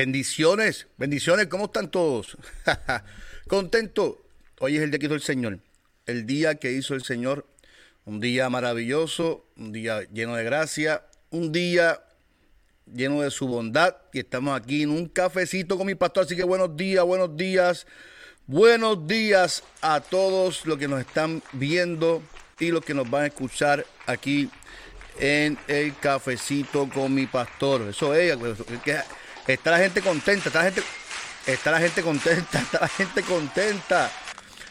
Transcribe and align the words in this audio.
Bendiciones, 0.00 0.86
bendiciones, 0.96 1.48
¿cómo 1.48 1.66
están 1.66 1.90
todos? 1.90 2.38
Contento. 3.48 4.24
Hoy 4.58 4.78
es 4.78 4.82
el 4.82 4.90
día 4.90 4.98
que 4.98 5.04
hizo 5.04 5.14
el 5.14 5.20
Señor. 5.20 5.58
El 6.06 6.24
día 6.24 6.54
que 6.54 6.72
hizo 6.72 6.94
el 6.94 7.04
Señor. 7.04 7.46
Un 8.06 8.18
día 8.18 8.48
maravilloso, 8.48 9.44
un 9.58 9.72
día 9.72 10.00
lleno 10.10 10.36
de 10.36 10.44
gracia, 10.44 11.04
un 11.28 11.52
día 11.52 12.02
lleno 12.86 13.20
de 13.20 13.30
su 13.30 13.46
bondad. 13.46 13.94
Y 14.14 14.20
estamos 14.20 14.58
aquí 14.58 14.84
en 14.84 14.90
un 14.90 15.06
cafecito 15.06 15.76
con 15.76 15.86
mi 15.86 15.94
pastor. 15.94 16.24
Así 16.24 16.34
que 16.34 16.44
buenos 16.44 16.74
días, 16.78 17.04
buenos 17.04 17.36
días. 17.36 17.86
Buenos 18.46 19.06
días 19.06 19.62
a 19.82 20.00
todos 20.00 20.64
los 20.64 20.78
que 20.78 20.88
nos 20.88 21.00
están 21.00 21.42
viendo 21.52 22.22
y 22.58 22.70
los 22.70 22.82
que 22.82 22.94
nos 22.94 23.10
van 23.10 23.24
a 23.24 23.26
escuchar 23.26 23.84
aquí 24.06 24.48
en 25.18 25.58
el 25.68 25.94
cafecito 25.98 26.88
con 26.88 27.12
mi 27.12 27.26
pastor. 27.26 27.82
Eso 27.90 28.14
es, 28.14 28.38
Está 29.54 29.72
la 29.72 29.78
gente 29.78 30.00
contenta, 30.00 30.48
está 30.48 30.60
la 30.60 30.70
gente, 30.70 30.82
está 31.44 31.70
la 31.72 31.80
gente 31.80 32.02
contenta, 32.02 32.58
está 32.60 32.80
la 32.80 32.88
gente 32.88 33.22
contenta. 33.22 34.10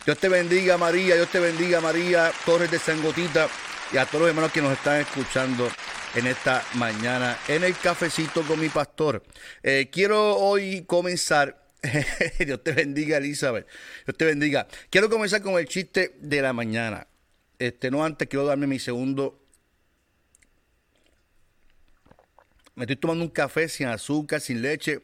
Dios 0.06 0.18
te 0.18 0.30
bendiga 0.30 0.78
María, 0.78 1.16
Dios 1.16 1.30
te 1.30 1.40
bendiga 1.40 1.82
María 1.82 2.32
Torres 2.46 2.72
de 2.72 2.80
Sangotita 2.80 3.50
y 3.92 3.98
a 3.98 4.06
todos 4.06 4.22
los 4.22 4.30
hermanos 4.30 4.54
que 4.54 4.62
nos 4.62 4.72
están 4.72 5.02
escuchando 5.02 5.70
en 6.16 6.28
esta 6.28 6.64
mañana 6.76 7.38
en 7.50 7.66
el 7.66 7.76
cafecito 7.78 8.44
con 8.44 8.58
mi 8.58 8.70
pastor. 8.70 9.22
Eh, 9.64 9.90
quiero 9.92 10.38
hoy 10.38 10.86
comenzar, 10.88 11.62
Dios 12.40 12.64
te 12.64 12.72
bendiga 12.72 13.18
Elizabeth, 13.18 13.68
Dios 14.06 14.18
te 14.18 14.26
bendiga. 14.26 14.66
Quiero 14.90 15.10
comenzar 15.10 15.42
con 15.42 15.60
el 15.60 15.68
chiste 15.68 16.16
de 16.22 16.42
la 16.42 16.54
mañana. 16.54 17.06
Este, 17.60 17.92
no 17.92 18.06
antes 18.06 18.30
quiero 18.30 18.46
darme 18.46 18.66
mi 18.66 18.80
segundo 18.80 19.49
Me 22.80 22.86
estoy 22.86 22.96
tomando 22.96 23.26
un 23.26 23.30
café 23.30 23.68
sin 23.68 23.88
azúcar, 23.88 24.40
sin 24.40 24.62
leche, 24.62 25.02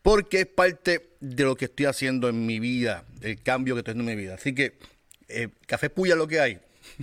porque 0.00 0.40
es 0.40 0.46
parte 0.46 1.10
de 1.20 1.44
lo 1.44 1.54
que 1.56 1.66
estoy 1.66 1.84
haciendo 1.84 2.26
en 2.30 2.46
mi 2.46 2.58
vida, 2.58 3.04
del 3.20 3.38
cambio 3.42 3.74
que 3.74 3.80
estoy 3.80 3.92
haciendo 3.92 4.10
en 4.10 4.16
mi 4.16 4.22
vida. 4.22 4.36
Así 4.36 4.54
que, 4.54 4.78
eh, 5.28 5.48
café 5.66 5.90
puya 5.90 6.16
lo 6.16 6.26
que 6.26 6.40
hay. 6.40 6.58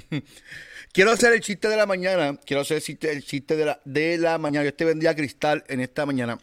quiero 0.93 1.11
hacer 1.11 1.31
el 1.33 1.41
chiste 1.41 1.67
de 1.67 1.77
la 1.77 1.85
mañana, 1.85 2.39
quiero 2.43 2.61
hacer 2.61 2.77
el 2.77 3.23
chiste, 3.23 3.55
de, 3.55 3.65
la, 3.65 3.79
de 3.85 4.17
la 4.17 4.39
mañana. 4.39 4.65
Yo 4.65 4.73
te 4.73 4.83
bendiga 4.83 5.13
Cristal 5.15 5.63
en 5.67 5.79
esta 5.79 6.07
mañana. 6.07 6.39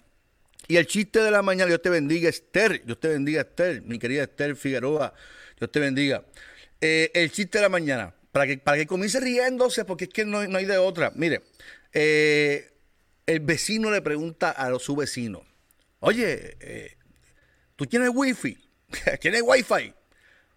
Y 0.68 0.76
el 0.76 0.86
chiste 0.86 1.18
de 1.18 1.32
la 1.32 1.42
mañana, 1.42 1.66
Dios 1.66 1.82
te 1.82 1.90
bendiga 1.90 2.28
Esther, 2.28 2.84
Dios 2.84 3.00
te 3.00 3.08
bendiga 3.08 3.40
Esther, 3.40 3.82
mi 3.82 3.98
querida 3.98 4.22
Esther 4.22 4.54
Figueroa, 4.54 5.12
Dios 5.58 5.72
te 5.72 5.80
bendiga. 5.80 6.24
Eh, 6.80 7.10
el 7.14 7.32
chiste 7.32 7.58
de 7.58 7.62
la 7.62 7.68
mañana, 7.68 8.14
para 8.30 8.46
que, 8.46 8.58
para 8.58 8.76
que 8.76 8.86
comience 8.86 9.18
riéndose, 9.18 9.84
porque 9.84 10.04
es 10.04 10.10
que 10.10 10.24
no, 10.24 10.46
no 10.46 10.56
hay 10.56 10.66
de 10.66 10.78
otra. 10.78 11.10
Mire, 11.16 11.42
eh, 11.92 12.75
el 13.26 13.40
vecino 13.40 13.90
le 13.90 14.02
pregunta 14.02 14.50
a 14.50 14.76
su 14.78 14.96
vecino, 14.96 15.44
oye, 16.00 16.56
eh, 16.60 16.96
¿tú 17.74 17.86
tienes 17.86 18.10
wifi? 18.14 18.56
¿Tienes 19.20 19.42
wifi? 19.44 19.94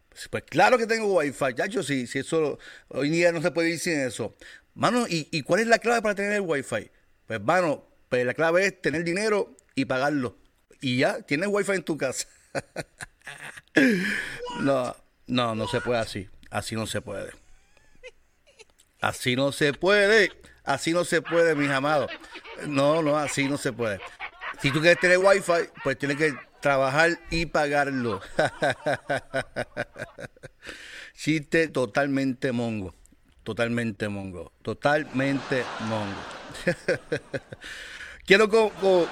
Pues, 0.10 0.28
pues, 0.30 0.44
claro 0.44 0.78
que 0.78 0.88
tengo 0.88 1.14
wifi, 1.14 1.54
ya 1.56 1.84
si, 1.84 2.08
si 2.08 2.20
eso 2.20 2.60
hoy 2.90 3.10
día 3.10 3.32
no 3.32 3.42
se 3.42 3.52
puede 3.52 3.72
ir 3.72 3.80
sin 3.80 4.00
eso. 4.00 4.36
Mano, 4.74 5.06
¿y, 5.10 5.42
cuál 5.44 5.62
es 5.62 5.68
la 5.68 5.80
clave 5.80 6.02
para 6.02 6.16
tener 6.16 6.34
el 6.34 6.42
wifi? 6.42 6.90
Pues 7.26 7.42
mano, 7.42 7.86
pues 8.08 8.26
la 8.26 8.34
clave 8.34 8.66
es 8.66 8.82
tener 8.82 9.04
dinero 9.04 9.56
y 9.76 9.86
pagarlo. 9.86 10.38
Y 10.82 10.98
ya, 10.98 11.22
tienes 11.22 11.50
wifi 11.50 11.74
en 11.74 11.84
tu 11.84 11.98
casa. 11.98 12.28
no, 14.62 14.96
no, 15.28 15.56
no 15.56 15.68
se 15.68 15.82
puede 15.82 16.00
así. 16.00 16.30
Así 16.50 16.76
no 16.76 16.88
se 16.88 17.02
puede. 17.02 17.32
Así 19.02 19.36
no 19.36 19.52
se 19.52 19.74
puede. 19.74 20.32
Así 20.70 20.94
no 20.94 21.04
se 21.04 21.24
puede, 21.24 21.56
mis 21.56 21.72
amados. 21.72 22.12
No, 22.68 23.02
no, 23.02 23.18
así 23.18 23.50
no 23.50 23.58
se 23.58 23.74
puede. 23.74 24.00
Si 24.62 24.70
tú 24.70 24.82
quieres 24.82 25.00
tener 25.00 25.18
wifi, 25.18 25.68
pues 25.84 25.98
tienes 25.98 26.16
que 26.16 26.36
trabajar 26.62 27.20
y 27.32 27.48
pagarlo. 27.48 28.22
Chiste 31.16 31.70
totalmente 31.70 32.52
mongo. 32.52 32.94
Totalmente 33.44 34.10
mongo. 34.10 34.54
Totalmente 34.62 35.64
mongo. 35.88 36.20
Quiero 38.28 38.48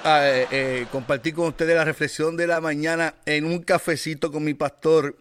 eh, 0.04 0.46
eh, 0.52 0.86
compartir 0.92 1.34
con 1.34 1.48
ustedes 1.48 1.74
la 1.74 1.84
reflexión 1.84 2.36
de 2.36 2.46
la 2.46 2.60
mañana 2.60 3.16
en 3.26 3.46
un 3.46 3.64
cafecito 3.64 4.30
con 4.30 4.44
mi 4.44 4.54
pastor 4.54 5.16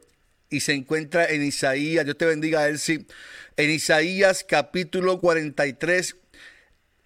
y 0.52 0.60
se 0.60 0.74
encuentra 0.74 1.26
en 1.26 1.42
Isaías. 1.42 2.06
Dios 2.06 2.16
te 2.16 2.28
bendiga, 2.28 2.68
Elsie. 2.68 3.08
En 3.56 3.72
Isaías 3.72 4.46
capítulo 4.48 5.20
43 5.20 6.16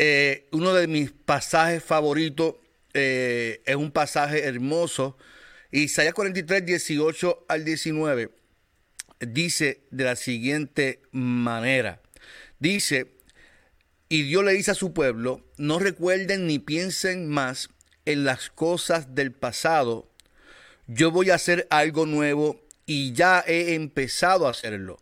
eh, 0.03 0.47
uno 0.51 0.73
de 0.73 0.87
mis 0.87 1.11
pasajes 1.11 1.83
favoritos 1.83 2.55
eh, 2.95 3.61
es 3.67 3.75
un 3.75 3.91
pasaje 3.91 4.45
hermoso. 4.45 5.15
Isaías 5.69 6.15
43, 6.15 6.65
18 6.65 7.45
al 7.47 7.63
19 7.63 8.31
dice 9.19 9.81
de 9.91 10.03
la 10.03 10.15
siguiente 10.15 11.03
manera. 11.11 12.01
Dice, 12.57 13.11
y 14.09 14.23
Dios 14.23 14.43
le 14.43 14.53
dice 14.53 14.71
a 14.71 14.73
su 14.73 14.91
pueblo, 14.91 15.45
no 15.57 15.77
recuerden 15.77 16.47
ni 16.47 16.57
piensen 16.57 17.29
más 17.29 17.69
en 18.05 18.23
las 18.23 18.49
cosas 18.49 19.13
del 19.13 19.31
pasado. 19.31 20.09
Yo 20.87 21.11
voy 21.11 21.29
a 21.29 21.35
hacer 21.35 21.67
algo 21.69 22.07
nuevo 22.07 22.59
y 22.87 23.13
ya 23.13 23.43
he 23.45 23.75
empezado 23.75 24.47
a 24.47 24.51
hacerlo. 24.51 24.97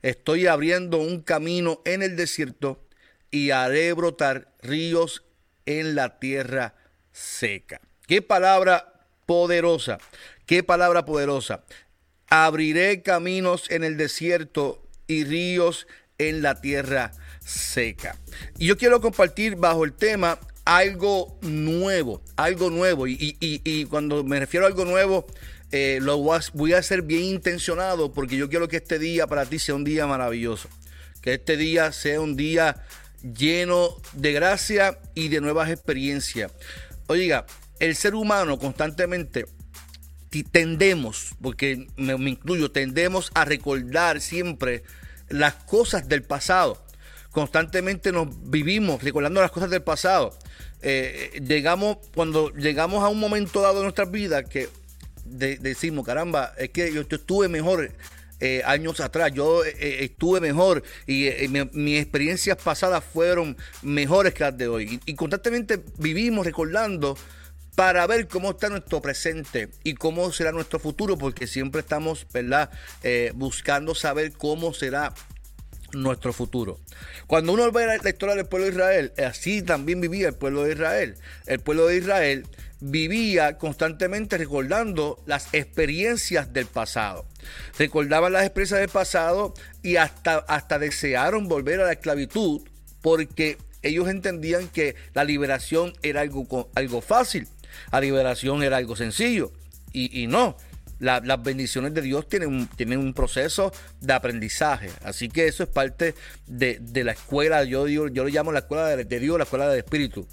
Estoy 0.00 0.46
abriendo 0.46 0.96
un 0.96 1.20
camino 1.20 1.82
en 1.84 2.02
el 2.02 2.16
desierto 2.16 2.87
y 3.30 3.50
haré 3.50 3.92
brotar 3.92 4.54
ríos 4.62 5.24
en 5.66 5.94
la 5.94 6.18
tierra 6.18 6.74
seca. 7.12 7.80
Qué 8.06 8.22
palabra 8.22 9.06
poderosa, 9.26 9.98
qué 10.46 10.62
palabra 10.62 11.04
poderosa. 11.04 11.64
Abriré 12.30 13.02
caminos 13.02 13.70
en 13.70 13.84
el 13.84 13.96
desierto 13.96 14.82
y 15.06 15.24
ríos 15.24 15.86
en 16.18 16.42
la 16.42 16.60
tierra 16.60 17.12
seca. 17.44 18.16
Y 18.58 18.66
yo 18.66 18.76
quiero 18.76 19.00
compartir 19.00 19.56
bajo 19.56 19.84
el 19.84 19.92
tema 19.92 20.38
algo 20.64 21.38
nuevo, 21.40 22.22
algo 22.36 22.68
nuevo. 22.68 23.06
Y, 23.06 23.86
cuando 23.86 24.22
me 24.22 24.38
refiero 24.38 24.66
a 24.66 24.68
algo 24.68 24.84
nuevo, 24.84 25.26
eh, 25.72 25.98
lo 26.02 26.18
voy 26.18 26.72
a 26.74 26.78
hacer 26.78 27.02
bien 27.02 27.24
intencionado 27.24 28.12
porque 28.12 28.36
yo 28.36 28.48
quiero 28.48 28.68
que 28.68 28.76
este 28.76 28.98
día 28.98 29.26
para 29.26 29.46
ti 29.46 29.58
sea 29.58 29.74
un 29.74 29.84
día 29.84 30.06
maravilloso. 30.06 30.68
Que 31.22 31.34
este 31.34 31.56
día 31.56 31.90
sea 31.92 32.20
un 32.20 32.36
día 32.36 32.84
lleno 33.22 33.96
de 34.12 34.32
gracia 34.32 34.98
y 35.14 35.28
de 35.28 35.40
nuevas 35.40 35.70
experiencias. 35.70 36.52
Oiga, 37.06 37.46
el 37.80 37.94
ser 37.96 38.14
humano 38.14 38.58
constantemente 38.58 39.46
tendemos, 40.50 41.30
porque 41.40 41.86
me, 41.96 42.12
incluyo, 42.30 42.70
tendemos 42.70 43.30
a 43.34 43.44
recordar 43.44 44.20
siempre 44.20 44.82
las 45.28 45.54
cosas 45.54 46.08
del 46.08 46.22
pasado. 46.22 46.84
Constantemente 47.30 48.12
nos 48.12 48.28
vivimos 48.50 49.02
recordando 49.02 49.40
las 49.40 49.50
cosas 49.50 49.70
del 49.70 49.82
pasado. 49.82 50.36
Eh, 50.82 51.40
llegamos, 51.46 51.98
cuando 52.14 52.50
llegamos 52.50 53.02
a 53.02 53.08
un 53.08 53.18
momento 53.18 53.62
dado 53.62 53.76
de 53.78 53.82
nuestra 53.82 54.04
vida 54.04 54.44
que 54.44 54.68
decimos, 55.24 56.06
caramba, 56.06 56.52
es 56.56 56.70
que 56.70 56.92
yo 56.92 57.02
estuve 57.02 57.48
mejor 57.48 57.92
eh, 58.40 58.62
años 58.64 59.00
atrás. 59.00 59.32
Yo 59.32 59.64
eh, 59.64 59.74
eh, 59.78 59.98
estuve 60.04 60.40
mejor 60.40 60.84
y 61.06 61.28
mis 61.72 62.00
experiencias 62.00 62.56
pasadas 62.56 63.02
fueron 63.04 63.56
mejores 63.82 64.32
que 64.34 64.44
las 64.44 64.56
de 64.56 64.68
hoy. 64.68 65.00
Y, 65.06 65.14
constantemente 65.14 65.82
vivimos 65.98 66.46
recordando 66.46 67.16
para 67.74 68.06
ver 68.06 68.28
cómo 68.28 68.50
está 68.50 68.68
nuestro 68.68 69.02
presente 69.02 69.70
y 69.82 69.94
cómo 69.94 70.30
será 70.32 70.52
nuestro 70.52 70.78
futuro, 70.78 71.16
porque 71.18 71.46
siempre 71.46 71.80
estamos, 71.80 72.26
¿verdad?, 72.32 72.70
buscando 73.34 73.94
saber 73.94 74.32
cómo 74.32 74.74
será 74.74 75.14
nuestro 75.92 76.32
futuro. 76.32 76.78
Cuando 77.26 77.52
uno 77.52 77.70
ve 77.72 77.86
la 77.86 78.08
historia 78.08 78.34
del 78.34 78.46
pueblo 78.46 78.66
de 78.66 78.72
Israel, 78.72 79.12
así 79.24 79.62
también 79.62 80.00
vivía 80.00 80.28
el 80.28 80.34
pueblo 80.34 80.64
de 80.64 80.72
Israel. 80.72 81.16
El 81.46 81.60
pueblo 81.60 81.86
de 81.86 81.96
Israel 81.96 82.46
vivía 82.80 83.58
constantemente 83.58 84.38
recordando 84.38 85.22
las 85.26 85.52
experiencias 85.52 86.52
del 86.52 86.66
pasado. 86.66 87.26
Recordaban 87.78 88.32
las 88.32 88.44
experiencias 88.44 88.80
del 88.80 88.88
pasado 88.88 89.54
y 89.82 89.96
hasta, 89.96 90.38
hasta 90.38 90.78
desearon 90.78 91.48
volver 91.48 91.80
a 91.80 91.86
la 91.86 91.92
esclavitud 91.92 92.62
porque 93.00 93.58
ellos 93.82 94.08
entendían 94.08 94.68
que 94.68 94.96
la 95.14 95.24
liberación 95.24 95.94
era 96.02 96.20
algo, 96.20 96.70
algo 96.74 97.00
fácil. 97.00 97.48
la 97.92 98.00
liberación 98.00 98.62
era 98.62 98.76
algo 98.76 98.96
sencillo. 98.96 99.52
Y, 99.92 100.26
no, 100.28 100.56
las 100.98 101.42
bendiciones 101.42 101.94
de 101.94 102.02
Dios 102.02 102.28
tienen 102.28 102.48
un, 102.48 102.66
tienen 102.68 102.98
un 102.98 103.14
proceso 103.14 103.72
de 104.00 104.12
aprendizaje. 104.12 104.90
Así 105.02 105.28
que 105.28 105.46
eso 105.46 105.62
es 105.62 105.68
parte 105.68 106.14
de, 106.46 106.80
la 107.04 107.12
escuela, 107.12 107.64
yo, 107.64 107.86
yo, 107.88 108.08
yo 108.08 108.24
lo 108.24 108.30
llamo 108.30 108.52
la 108.52 108.60
escuela 108.60 108.96
de, 108.96 109.20
Dios, 109.20 109.38
la 109.38 109.44
escuela 109.44 109.68
del 109.68 109.78
Espíritu. 109.78 110.26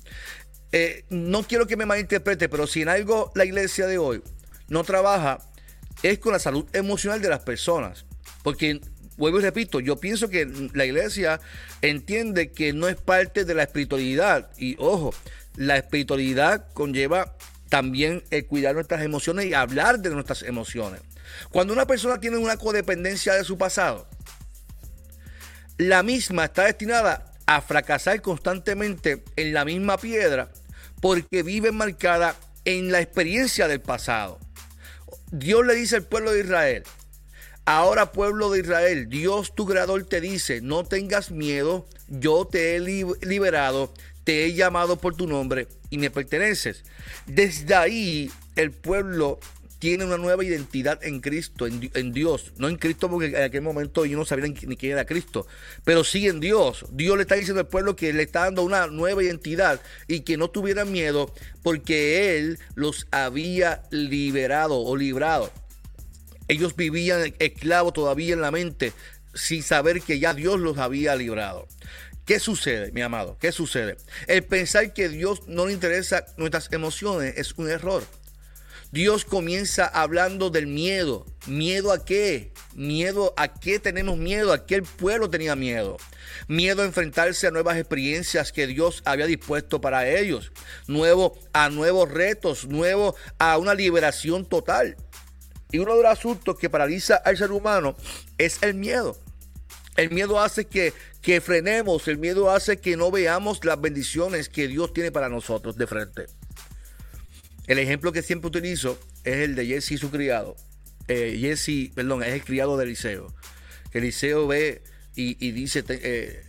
Eh, 0.72 1.06
no 1.10 1.44
quiero 1.44 1.68
que 1.68 1.78
me 1.78 1.86
malinterprete, 1.86 2.50
pero 2.50 2.68
si 2.68 2.82
en 2.82 2.90
algo 2.90 3.32
la 3.36 3.46
iglesia 3.46 3.88
de 3.88 3.98
hoy 3.98 4.22
no 4.68 4.84
trabaja, 4.84 5.40
es 6.04 6.20
con 6.20 6.34
la 6.34 6.40
salud 6.40 6.66
emocional 6.74 7.22
de 7.22 7.30
las 7.30 7.42
personas. 7.42 8.06
Porque 8.44 8.82
vuelvo 9.18 9.40
y 9.40 9.44
repito, 9.44 9.80
yo 9.80 9.98
pienso 9.98 10.30
que 10.30 10.70
la 10.74 10.86
iglesia 10.86 11.40
entiende 11.82 12.52
que 12.52 12.74
no 12.74 12.88
es 12.88 12.96
parte 12.96 13.46
de 13.46 13.54
la 13.54 13.64
espiritualidad. 13.64 14.50
Y 14.58 14.76
ojo, 14.80 15.14
la 15.56 15.78
espiritualidad 15.78 16.68
conlleva 16.74 17.36
también 17.76 18.24
el 18.32 18.48
cuidar 18.48 18.74
nuestras 18.74 19.02
emociones 19.02 19.48
y 19.48 19.54
hablar 19.54 20.00
de 20.00 20.10
nuestras 20.10 20.44
emociones. 20.44 21.02
Cuando 21.52 21.74
una 21.74 21.86
persona 21.86 22.22
tiene 22.22 22.38
una 22.38 22.56
codependencia 22.56 23.34
de 23.34 23.44
su 23.44 23.58
pasado, 23.58 24.08
la 25.78 26.02
misma 26.02 26.46
está 26.46 26.64
destinada 26.64 27.34
a 27.46 27.60
fracasar 27.60 28.22
constantemente 28.22 29.26
en 29.36 29.54
la 29.54 29.66
misma 29.66 29.98
piedra 29.98 30.54
porque 31.02 31.44
vive 31.44 31.74
marcada 31.74 32.38
en 32.64 32.94
la 32.94 33.02
experiencia 33.02 33.68
del 33.68 33.82
pasado. 33.82 34.40
Dios 35.34 35.66
le 35.66 35.76
dice 35.76 35.98
al 35.98 36.04
pueblo 36.04 36.32
de 36.32 36.40
Israel, 36.40 36.84
Ahora 37.66 38.14
pueblo 38.14 38.52
de 38.52 38.60
Israel, 38.60 39.10
Dios 39.10 39.54
tu 39.54 39.66
creador 39.66 40.06
te 40.06 40.22
dice, 40.22 40.62
no 40.62 40.86
tengas 40.86 41.30
miedo, 41.30 41.90
yo 42.08 42.46
te 42.46 42.78
he 42.78 42.80
liberado, 42.80 43.94
te 44.26 44.46
he 44.46 44.54
llamado 44.54 44.98
por 44.98 45.16
tu 45.16 45.28
nombre 45.28 45.68
y 45.90 45.98
me 45.98 46.12
perteneces. 46.12 46.84
Desde 47.28 47.74
ahí 47.76 48.30
el 48.58 48.72
pueblo 48.72 49.40
tiene 49.80 50.04
una 50.04 50.18
nueva 50.18 50.44
identidad 50.44 51.00
en 51.04 51.22
Cristo, 51.22 51.68
en, 51.68 52.12
Dios. 52.12 52.54
No 52.58 52.68
en 52.68 52.78
Cristo 52.78 53.08
porque 53.08 53.28
en 53.28 53.44
aquel 53.44 53.62
momento 53.62 54.04
ellos 54.04 54.18
no 54.18 54.26
sabían 54.26 54.56
ni 54.66 54.76
quién 54.76 54.94
era 54.94 55.06
Cristo, 55.06 55.46
pero 55.84 56.04
sí 56.04 56.28
en 56.28 56.40
Dios. 56.40 56.86
Dios 56.92 57.16
le 57.18 57.22
está 57.22 57.36
diciendo 57.36 57.62
al 57.62 57.68
pueblo 57.68 57.96
que 57.96 58.12
le 58.12 58.24
está 58.24 58.42
dando 58.42 58.64
una 58.64 58.88
nueva 58.88 59.24
identidad 59.24 59.80
y 60.08 60.22
que 60.22 60.38
no 60.38 60.50
tuvieran 60.50 60.92
miedo 60.92 61.32
porque 61.62 62.38
Él 62.38 62.58
los 62.74 63.08
había 63.12 63.84
liberado 63.92 64.80
o 64.80 64.98
librado. 64.98 65.52
Ellos 66.48 66.76
vivían 66.76 67.34
esclavos 67.40 67.94
todavía 67.94 68.34
en 68.34 68.42
la 68.42 68.52
mente 68.52 68.92
sin 69.36 69.62
saber 69.62 70.02
que 70.02 70.18
ya 70.18 70.34
Dios 70.34 70.60
los 70.60 70.78
había 70.78 71.16
librado. 71.16 71.68
¿Qué 72.26 72.40
sucede, 72.40 72.92
mi 72.92 73.02
amado? 73.02 73.38
¿Qué 73.40 73.52
sucede? 73.52 73.98
El 74.26 74.44
pensar 74.44 74.94
que 74.94 75.10
Dios 75.10 75.48
no 75.48 75.68
le 75.68 75.74
interesa 75.74 76.26
nuestras 76.38 76.74
emociones 76.74 77.36
es 77.38 77.54
un 77.58 77.70
error. 77.70 78.04
Dios 78.92 79.26
comienza 79.26 79.86
hablando 79.86 80.50
del 80.50 80.66
miedo. 80.66 81.28
¿Miedo 81.46 81.92
a 81.92 82.04
qué? 82.04 82.52
Miedo 82.74 83.36
a 83.38 83.54
qué 83.54 83.78
tenemos 83.78 84.18
miedo, 84.18 84.54
a 84.54 84.66
qué 84.66 84.76
el 84.76 84.84
pueblo 84.84 85.30
tenía 85.30 85.56
miedo. 85.56 85.98
Miedo 86.48 86.82
a 86.82 86.86
enfrentarse 86.86 87.46
a 87.46 87.52
nuevas 87.52 87.78
experiencias 87.78 88.52
que 88.52 88.66
Dios 88.66 89.04
había 89.06 89.28
dispuesto 89.28 89.80
para 89.80 90.10
ellos. 90.10 90.52
Nuevo 90.88 91.38
a 91.54 91.70
nuevos 91.70 92.10
retos, 92.10 92.66
nuevo 92.68 93.16
a 93.38 93.58
una 93.60 93.76
liberación 93.76 94.46
total. 94.46 94.98
Y 95.72 95.78
uno 95.78 95.96
de 95.96 96.04
los 96.04 96.12
asuntos 96.12 96.58
que 96.58 96.72
paraliza 96.72 97.18
al 97.18 97.38
ser 97.38 97.52
humano 97.52 97.96
es 98.40 98.64
el 98.64 98.74
miedo. 98.74 99.16
El 99.96 100.12
miedo 100.12 100.40
hace 100.40 100.66
que, 100.66 100.94
que 101.22 101.40
frenemos, 101.40 102.08
el 102.08 102.18
miedo 102.18 102.52
hace 102.52 102.78
que 102.78 102.98
no 102.98 103.12
veamos 103.12 103.64
las 103.64 103.80
bendiciones 103.80 104.50
que 104.50 104.68
Dios 104.68 104.94
tiene 104.94 105.12
para 105.12 105.30
nosotros 105.30 105.78
de 105.78 105.88
frente. 105.88 106.26
El 107.68 107.80
ejemplo 107.80 108.12
que 108.12 108.22
siempre 108.22 108.50
utilizo 108.50 109.00
es 109.24 109.38
el 109.38 109.56
de 109.56 109.66
Jesse 109.66 109.92
y 109.92 109.98
su 109.98 110.12
criado. 110.12 110.56
Eh, 111.08 111.38
Jesse, 111.40 111.92
perdón, 111.94 112.24
es 112.24 112.34
el 112.34 112.44
criado 112.44 112.78
de 112.78 112.84
Eliseo. 112.84 113.34
Eliseo 113.92 114.48
ve 114.48 114.84
y, 115.18 115.52
dice, 115.52 115.84
eh, 115.88 116.44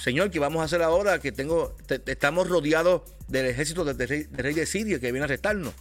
Señor, 0.00 0.30
¿qué 0.30 0.38
vamos 0.38 0.62
a 0.62 0.66
hacer 0.66 0.80
ahora? 0.80 1.18
Que 1.18 1.32
tengo, 1.32 1.76
estamos 2.06 2.48
rodeados 2.48 3.02
del 3.26 3.46
ejército 3.46 3.84
del 3.84 4.08
rey, 4.08 4.28
rey, 4.30 4.54
de 4.54 4.64
Siria 4.64 5.00
que 5.00 5.10
viene 5.10 5.22
a 5.22 5.24
arrestarnos. 5.24 5.74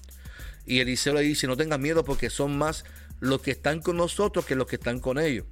Y 0.66 0.80
Eliseo 0.80 1.14
le 1.14 1.22
dice, 1.22 1.46
no 1.46 1.56
tengas 1.56 1.80
miedo 1.80 2.04
porque 2.04 2.32
son 2.32 2.58
más 2.58 2.84
los 3.20 3.42
que 3.42 3.52
están 3.52 3.80
con 3.80 3.98
nosotros 3.98 4.44
que 4.46 4.56
los 4.56 4.66
que 4.66 4.78
están 4.78 5.00
con 5.00 5.20
ellos. 5.20 5.46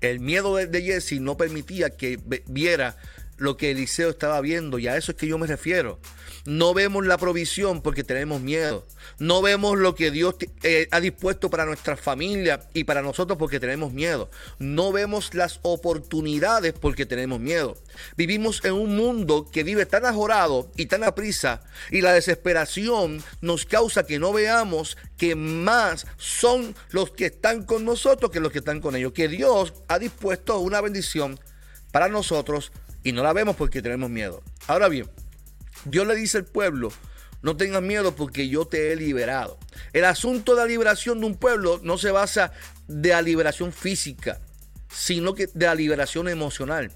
El 0.00 0.20
miedo 0.20 0.56
de, 0.56 0.82
Jesse 0.82 1.20
no 1.20 1.36
permitía 1.36 1.90
que 1.90 2.18
viera 2.46 2.96
lo 3.36 3.56
que 3.56 3.70
Eliseo 3.70 4.10
estaba 4.10 4.40
viendo 4.40 4.78
y 4.78 4.88
a 4.88 4.96
eso 4.96 5.12
es 5.12 5.18
que 5.18 5.26
yo 5.26 5.38
me 5.38 5.46
refiero. 5.46 5.98
No 6.46 6.74
vemos 6.74 7.04
la 7.04 7.18
provisión 7.18 7.82
porque 7.82 8.04
tenemos 8.04 8.40
miedo. 8.40 8.86
No 9.18 9.42
vemos 9.42 9.76
lo 9.78 9.96
que 9.96 10.12
Dios 10.12 10.36
eh, 10.62 10.86
ha 10.92 11.00
dispuesto 11.00 11.50
para 11.50 11.64
nuestra 11.64 11.96
familia 11.96 12.68
y 12.72 12.84
para 12.84 13.02
nosotros 13.02 13.36
porque 13.36 13.58
tenemos 13.58 13.92
miedo. 13.92 14.30
No 14.60 14.92
vemos 14.92 15.34
las 15.34 15.58
oportunidades 15.62 16.72
porque 16.72 17.04
tenemos 17.04 17.40
miedo. 17.40 17.76
Vivimos 18.16 18.64
en 18.64 18.74
un 18.74 18.94
mundo 18.96 19.48
que 19.50 19.64
vive 19.64 19.86
tan 19.86 20.06
ajorado 20.06 20.70
y 20.76 20.86
tan 20.86 21.02
aprisa 21.02 21.62
y 21.90 22.00
la 22.00 22.12
desesperación 22.12 23.24
nos 23.40 23.66
causa 23.66 24.06
que 24.06 24.20
no 24.20 24.32
veamos 24.32 24.96
que 25.16 25.34
más 25.34 26.06
son 26.16 26.76
los 26.90 27.10
que 27.10 27.26
están 27.26 27.64
con 27.64 27.84
nosotros 27.84 28.30
que 28.30 28.38
los 28.38 28.52
que 28.52 28.58
están 28.58 28.80
con 28.80 28.94
ellos. 28.94 29.12
Que 29.12 29.26
Dios 29.26 29.74
ha 29.88 29.98
dispuesto 29.98 30.60
una 30.60 30.80
bendición 30.80 31.40
para 31.90 32.08
nosotros 32.08 32.70
y 33.06 33.12
no 33.12 33.22
la 33.22 33.32
vemos 33.32 33.54
porque 33.54 33.82
tenemos 33.82 34.10
miedo. 34.10 34.42
Ahora 34.66 34.88
bien, 34.88 35.08
Dios 35.84 36.08
le 36.08 36.16
dice 36.16 36.38
al 36.38 36.44
pueblo, 36.44 36.92
no 37.40 37.56
tengas 37.56 37.80
miedo 37.80 38.16
porque 38.16 38.48
yo 38.48 38.66
te 38.66 38.92
he 38.92 38.96
liberado. 38.96 39.60
El 39.92 40.04
asunto 40.04 40.56
de 40.56 40.62
la 40.62 40.66
liberación 40.66 41.20
de 41.20 41.26
un 41.26 41.36
pueblo 41.36 41.78
no 41.84 41.98
se 41.98 42.10
basa 42.10 42.50
de 42.88 43.10
la 43.10 43.22
liberación 43.22 43.72
física, 43.72 44.40
sino 44.92 45.36
que 45.36 45.46
de 45.46 45.66
la 45.66 45.76
liberación 45.76 46.26
emocional. 46.28 46.90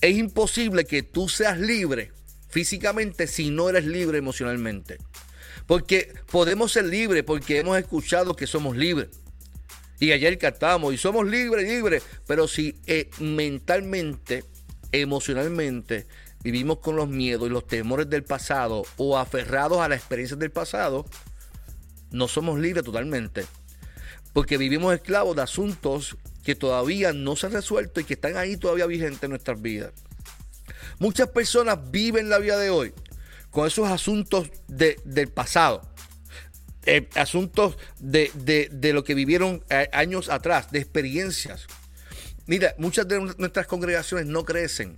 Es 0.00 0.16
imposible 0.16 0.84
que 0.84 1.04
tú 1.04 1.28
seas 1.28 1.60
libre 1.60 2.10
físicamente 2.48 3.28
si 3.28 3.50
no 3.50 3.68
eres 3.68 3.84
libre 3.84 4.18
emocionalmente. 4.18 4.98
Porque 5.68 6.12
podemos 6.28 6.72
ser 6.72 6.86
libres 6.86 7.22
porque 7.22 7.60
hemos 7.60 7.78
escuchado 7.78 8.34
que 8.34 8.48
somos 8.48 8.76
libres. 8.76 9.10
Y 10.00 10.10
ayer 10.10 10.38
cantamos 10.38 10.92
y 10.92 10.96
somos 10.96 11.24
libres, 11.28 11.68
libres. 11.68 12.02
Pero 12.26 12.48
si 12.48 12.80
eh, 12.86 13.10
mentalmente, 13.20 14.42
emocionalmente 14.92 16.06
vivimos 16.42 16.78
con 16.78 16.96
los 16.96 17.08
miedos 17.08 17.48
y 17.48 17.52
los 17.52 17.66
temores 17.66 18.08
del 18.08 18.24
pasado 18.24 18.84
o 18.96 19.18
aferrados 19.18 19.80
a 19.80 19.88
las 19.88 19.98
experiencias 19.98 20.38
del 20.38 20.50
pasado, 20.50 21.06
no 22.10 22.28
somos 22.28 22.58
libres 22.58 22.84
totalmente. 22.84 23.46
Porque 24.32 24.56
vivimos 24.56 24.94
esclavos 24.94 25.36
de 25.36 25.42
asuntos 25.42 26.16
que 26.44 26.54
todavía 26.54 27.12
no 27.12 27.36
se 27.36 27.46
han 27.46 27.52
resuelto 27.52 28.00
y 28.00 28.04
que 28.04 28.14
están 28.14 28.36
ahí 28.36 28.56
todavía 28.56 28.86
vigentes 28.86 29.22
en 29.22 29.30
nuestras 29.30 29.60
vidas. 29.60 29.92
Muchas 30.98 31.28
personas 31.28 31.90
viven 31.90 32.28
la 32.28 32.38
vida 32.38 32.58
de 32.58 32.70
hoy 32.70 32.92
con 33.50 33.66
esos 33.66 33.88
asuntos 33.88 34.50
del 34.68 35.28
pasado. 35.28 35.82
Eh, 36.86 37.08
asuntos 37.14 37.76
de, 37.98 38.30
de 38.72 38.92
lo 38.92 39.04
que 39.04 39.14
vivieron 39.14 39.62
eh, 39.68 39.90
años 39.92 40.30
atrás, 40.30 40.70
de 40.70 40.78
experiencias. 40.78 41.66
Mira, 42.50 42.74
muchas 42.78 43.06
de 43.06 43.20
nuestras 43.38 43.68
congregaciones 43.68 44.26
no 44.26 44.44
crecen 44.44 44.96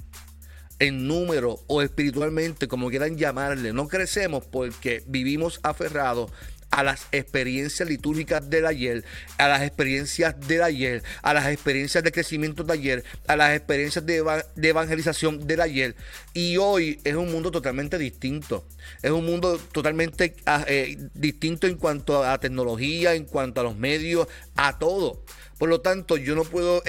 en 0.79 1.07
número 1.07 1.59
o 1.67 1.83
espiritualmente, 1.83 2.67
como 2.67 2.89
quieran 2.89 3.19
llamarle. 3.19 3.75
No 3.75 3.89
crecemos 3.89 4.43
porque 4.47 5.05
vivimos 5.07 5.61
aferrados 5.63 6.31
a 6.73 6.83
las 6.83 7.07
experiencias 7.13 7.89
litúrgicas 7.89 8.49
del 8.49 8.67
ayer, 8.67 9.05
a 9.37 9.47
las 9.47 9.63
experiencias 9.63 10.35
del 10.49 10.63
ayer, 10.63 11.03
a 11.23 11.35
las 11.35 11.47
experiencias 11.47 12.03
de 12.03 12.11
crecimiento 12.11 12.65
del 12.65 12.79
ayer, 12.79 13.05
a 13.29 13.37
las 13.37 13.55
experiencias 13.55 14.05
de, 14.07 14.25
evangelización 14.63 15.47
del 15.47 15.61
ayer. 15.61 15.95
Y 16.33 16.57
hoy 16.57 16.99
es 17.05 17.15
un 17.15 17.31
mundo 17.31 17.51
totalmente 17.51 17.99
distinto. 17.99 18.67
Es 19.03 19.11
un 19.11 19.27
mundo 19.27 19.59
totalmente 19.59 20.35
ah, 20.47 20.65
eh, 20.67 20.97
distinto 21.15 21.67
en 21.67 21.77
cuanto 21.77 22.25
a 22.25 22.39
tecnología, 22.39 23.15
en 23.15 23.27
cuanto 23.27 23.61
a 23.61 23.65
los 23.65 23.77
medios, 23.77 24.27
a 24.57 24.79
todo. 24.79 25.23
Por 25.59 25.69
lo 25.69 25.83
tanto, 25.83 26.17
yo 26.17 26.35
no 26.35 26.45
puedo 26.45 26.83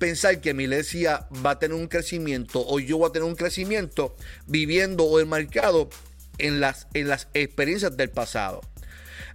pensar 0.00 0.40
que 0.40 0.54
mi 0.54 0.64
iglesia 0.64 1.28
va 1.44 1.50
a 1.50 1.58
tener 1.58 1.76
un 1.76 1.88
crecimiento 1.88 2.66
o 2.66 2.80
yo 2.80 2.98
voy 2.98 3.10
a 3.10 3.12
tener 3.12 3.28
un 3.28 3.36
crecimiento 3.36 4.16
viviendo 4.46 5.04
o 5.04 5.20
enmarcado 5.20 5.90
en 6.38 6.58
las, 6.58 6.88
en 6.94 7.08
las 7.08 7.28
experiencias 7.34 7.96
del 7.96 8.10
pasado. 8.10 8.62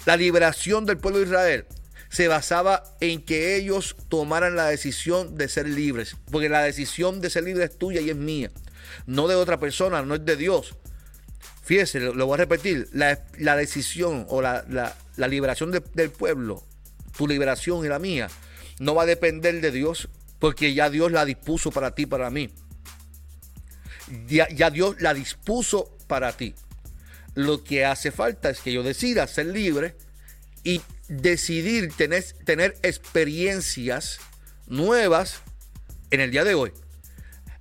La 0.06 0.18
liberación 0.18 0.86
del 0.86 0.98
pueblo 0.98 1.20
de 1.20 1.26
Israel 1.26 1.66
se 2.10 2.28
basaba 2.28 2.84
en 3.00 3.22
que 3.22 3.56
ellos 3.56 3.96
tomaran 4.10 4.56
la 4.56 4.66
decisión 4.66 5.38
de 5.38 5.48
ser 5.48 5.68
libres, 5.68 6.18
porque 6.30 6.50
la 6.50 6.62
decisión 6.62 7.22
de 7.22 7.30
ser 7.30 7.44
libre 7.44 7.66
es 7.66 7.78
tuya 7.78 8.02
y 8.02 8.10
es 8.10 8.16
mía, 8.16 8.52
no 9.06 9.28
de 9.28 9.36
otra 9.36 9.60
persona, 9.60 10.02
no 10.02 10.16
es 10.16 10.26
de 10.26 10.36
Dios. 10.36 10.76
Fíjese, 11.64 12.00
lo, 12.00 12.26
voy 12.26 12.34
a 12.34 12.38
repetir, 12.38 12.90
la, 12.92 13.56
decisión 13.56 14.26
o 14.28 14.42
la, 14.42 14.96
liberación 15.16 15.72
del 15.72 16.10
pueblo, 16.10 16.64
tu 17.16 17.28
liberación 17.28 17.86
y 17.86 17.88
la 17.88 18.00
mía, 18.00 18.28
no 18.80 18.96
va 18.96 19.04
a 19.04 19.06
depender 19.06 19.62
de 19.62 19.72
Dios, 19.72 20.10
porque 20.40 20.74
ya 20.74 20.90
Dios 20.90 21.12
la 21.12 21.24
dispuso 21.24 21.72
para 21.72 21.96
ti, 21.96 22.08
para 22.08 22.30
mí. 22.30 22.50
Ya, 24.28 24.50
ya 24.50 24.70
Dios 24.70 25.00
la 25.00 25.14
dispuso 25.14 25.96
para 26.08 26.34
ti. 26.34 26.56
Lo 27.36 27.64
que 27.64 27.86
hace 27.86 28.12
falta 28.12 28.50
es 28.50 28.60
que 28.60 28.74
yo 28.74 28.84
decida 28.84 29.28
ser 29.28 29.48
libre 29.48 29.96
y 30.64 30.82
decidir 31.08 31.94
tener, 31.94 32.24
tener 32.46 32.78
experiencias 32.84 34.20
nuevas 34.68 35.42
en 36.10 36.20
el 36.20 36.32
día 36.32 36.44
de 36.44 36.56
hoy. 36.56 36.72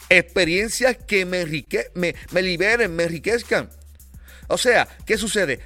Experiencias 0.09 0.97
que 0.97 1.25
me, 1.25 1.45
me, 1.95 2.15
me 2.33 2.43
liberen, 2.43 2.95
me 2.95 3.05
enriquezcan. 3.05 3.71
O 4.49 4.59
sea, 4.59 4.89
¿qué 5.07 5.17
sucede? 5.17 5.61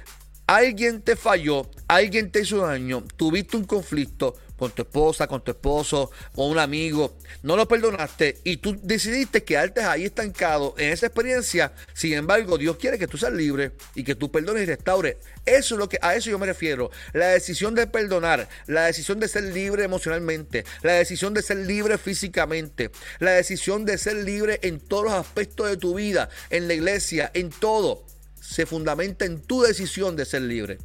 Alguien 0.47 1.01
te 1.01 1.15
falló, 1.15 1.71
alguien 1.87 2.31
te 2.31 2.41
hizo 2.41 2.57
daño, 2.57 3.03
tuviste 3.17 3.57
un 3.57 3.65
conflicto, 3.65 4.35
con 4.57 4.71
tu 4.71 4.83
esposa, 4.83 5.27
con 5.27 5.43
tu 5.43 5.51
esposo, 5.51 6.11
con 6.33 6.49
un 6.49 6.59
amigo, 6.59 7.17
no 7.43 7.55
lo 7.55 7.67
perdonaste 7.67 8.39
y 8.43 8.57
tú 8.57 8.77
decidiste 8.81 9.43
quedarte 9.43 9.81
ahí 9.81 10.05
estancado 10.05 10.75
en 10.77 10.91
esa 10.91 11.07
experiencia. 11.07 11.73
Sin 11.93 12.13
embargo, 12.13 12.57
Dios 12.57 12.77
quiere 12.77 12.97
que 12.97 13.07
tú 13.07 13.17
seas 13.17 13.33
libre 13.33 13.71
y 13.95 14.03
que 14.03 14.15
tú 14.15 14.31
perdones 14.31 14.63
y 14.63 14.65
restaures. 14.65 15.17
Eso 15.45 15.75
es 15.75 15.79
lo 15.79 15.89
que 15.89 15.99
a 16.01 16.15
eso 16.15 16.29
yo 16.29 16.39
me 16.39 16.45
refiero. 16.45 16.89
La 17.13 17.27
decisión 17.27 17.75
de 17.75 17.87
perdonar, 17.87 18.47
la 18.67 18.85
decisión 18.85 19.19
de 19.19 19.27
ser 19.27 19.43
libre 19.43 19.83
emocionalmente, 19.83 20.65
la 20.81 20.93
decisión 20.93 21.33
de 21.33 21.41
ser 21.41 21.57
libre 21.57 21.97
físicamente, 21.97 22.91
la 23.19 23.31
decisión 23.31 23.85
de 23.85 23.97
ser 23.97 24.15
libre 24.17 24.59
en 24.63 24.79
todos 24.79 25.05
los 25.05 25.13
aspectos 25.13 25.69
de 25.69 25.77
tu 25.77 25.95
vida, 25.95 26.29
en 26.49 26.67
la 26.67 26.73
iglesia, 26.73 27.31
en 27.33 27.49
todo, 27.49 28.05
se 28.41 28.65
fundamenta 28.65 29.25
en 29.25 29.41
tu 29.41 29.61
decisión 29.61 30.15
de 30.15 30.25
ser 30.25 30.43
libre. 30.43 30.77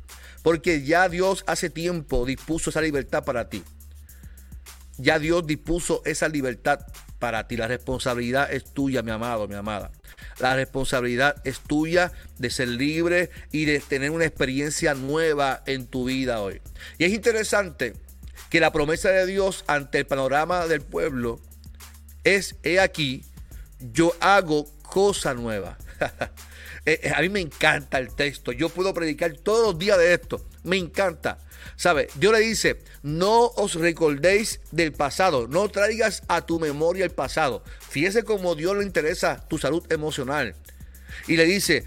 Porque 0.42 0.82
ya 0.82 1.08
Dios 1.08 1.44
hace 1.46 1.70
tiempo 1.70 2.24
dispuso 2.24 2.70
esa 2.70 2.80
libertad 2.80 3.24
para 3.24 3.48
ti. 3.48 3.62
Ya 4.96 5.18
Dios 5.18 5.46
dispuso 5.46 6.02
esa 6.04 6.28
libertad 6.28 6.80
para 7.18 7.46
ti. 7.46 7.56
La 7.56 7.68
responsabilidad 7.68 8.52
es 8.52 8.64
tuya, 8.64 9.02
mi 9.02 9.10
amado, 9.10 9.48
mi 9.48 9.54
amada. 9.54 9.90
La 10.38 10.56
responsabilidad 10.56 11.36
es 11.44 11.60
tuya 11.60 12.12
de 12.38 12.50
ser 12.50 12.68
libre 12.68 13.30
y 13.52 13.66
de 13.66 13.80
tener 13.80 14.10
una 14.10 14.24
experiencia 14.24 14.94
nueva 14.94 15.62
en 15.66 15.86
tu 15.86 16.04
vida 16.04 16.40
hoy. 16.40 16.60
Y 16.98 17.04
es 17.04 17.12
interesante 17.12 17.94
que 18.48 18.60
la 18.60 18.72
promesa 18.72 19.10
de 19.10 19.26
Dios 19.26 19.64
ante 19.66 19.98
el 19.98 20.06
panorama 20.06 20.66
del 20.66 20.80
pueblo 20.80 21.40
es, 22.24 22.56
he 22.62 22.80
aquí, 22.80 23.24
yo 23.78 24.14
hago 24.20 24.66
cosa 24.82 25.34
nueva. 25.34 25.78
Eh, 26.86 27.00
eh, 27.02 27.12
a 27.14 27.20
mí 27.20 27.28
me 27.28 27.40
encanta 27.40 27.98
el 27.98 28.14
texto. 28.14 28.52
Yo 28.52 28.68
puedo 28.68 28.94
predicar 28.94 29.32
todos 29.36 29.66
los 29.66 29.78
días 29.78 29.98
de 29.98 30.14
esto. 30.14 30.46
Me 30.64 30.76
encanta. 30.76 31.38
¿Sabe? 31.76 32.08
Dios 32.14 32.32
le 32.32 32.40
dice, 32.40 32.80
no 33.02 33.46
os 33.46 33.74
recordéis 33.74 34.60
del 34.70 34.92
pasado, 34.92 35.46
no 35.46 35.68
traigas 35.68 36.22
a 36.28 36.44
tu 36.44 36.58
memoria 36.58 37.04
el 37.04 37.10
pasado. 37.10 37.62
Fíjese 37.88 38.22
cómo 38.22 38.54
Dios 38.54 38.76
le 38.76 38.84
interesa 38.84 39.46
tu 39.48 39.58
salud 39.58 39.84
emocional. 39.92 40.54
Y 41.26 41.36
le 41.36 41.44
dice, 41.44 41.84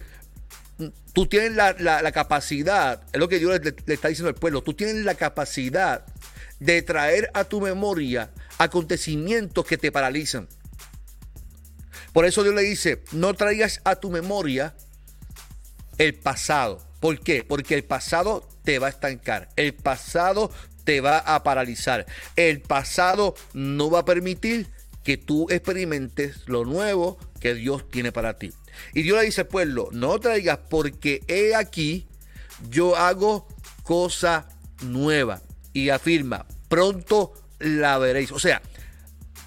tú 1.14 1.26
tienes 1.26 1.54
la, 1.54 2.12
capacidad, 2.12 3.04
es 3.12 3.20
lo 3.20 3.28
que 3.28 3.40
Dios 3.40 3.60
le, 3.64 3.76
le 3.86 3.94
está 3.94 4.10
diciendo 4.10 4.30
al 4.30 4.36
pueblo, 4.36 4.62
tú 4.62 4.74
tienes 4.74 5.04
la 5.06 5.16
capacidad 5.16 6.06
de 6.60 6.82
traer 6.82 7.30
a 7.34 7.44
tu 7.44 7.62
memoria 7.62 8.32
acontecimientos 8.58 9.66
que 9.66 9.78
te 9.78 9.92
paralizan. 9.92 10.48
Por 12.14 12.26
eso 12.26 12.44
Dios 12.44 12.56
le 12.56 12.62
dice, 12.62 13.04
no 13.12 13.34
traigas 13.34 13.82
a 13.84 13.96
tu 13.96 14.12
memoria 14.12 14.76
el 15.98 16.14
pasado. 16.14 16.80
¿Por 17.00 17.20
qué? 17.20 17.44
Porque 17.44 17.76
el 17.76 17.84
pasado 17.84 18.48
te 18.64 18.80
va 18.80 18.88
a 18.88 18.92
estancar. 18.92 19.50
El 19.56 19.74
pasado 19.74 20.52
te 20.84 21.02
va 21.02 21.18
a 21.18 21.44
paralizar. 21.44 22.06
El 22.36 22.62
pasado 22.62 23.36
no 23.54 23.90
va 23.90 24.00
a 24.00 24.06
permitir 24.06 24.68
que 25.04 25.18
tú 25.18 25.48
experimentes 25.50 26.48
lo 26.48 26.66
nuevo 26.66 27.18
que 27.40 27.56
Dios 27.56 27.90
tiene 27.90 28.12
para 28.12 28.38
ti. 28.38 28.54
Y 28.94 29.02
Dios 29.02 29.20
le 29.20 29.26
dice, 29.26 29.46
pueblo, 29.46 29.90
no 29.92 30.20
traigas 30.20 30.60
porque 30.70 31.22
he 31.28 31.56
aquí, 31.56 32.08
yo 32.70 32.96
hago 32.96 33.48
cosa 33.84 34.48
nueva. 34.82 35.42
Y 35.74 35.90
afirma, 35.90 36.46
pronto 36.70 37.34
la 37.60 37.98
veréis. 37.98 38.32
O 38.32 38.40
sea, 38.40 38.62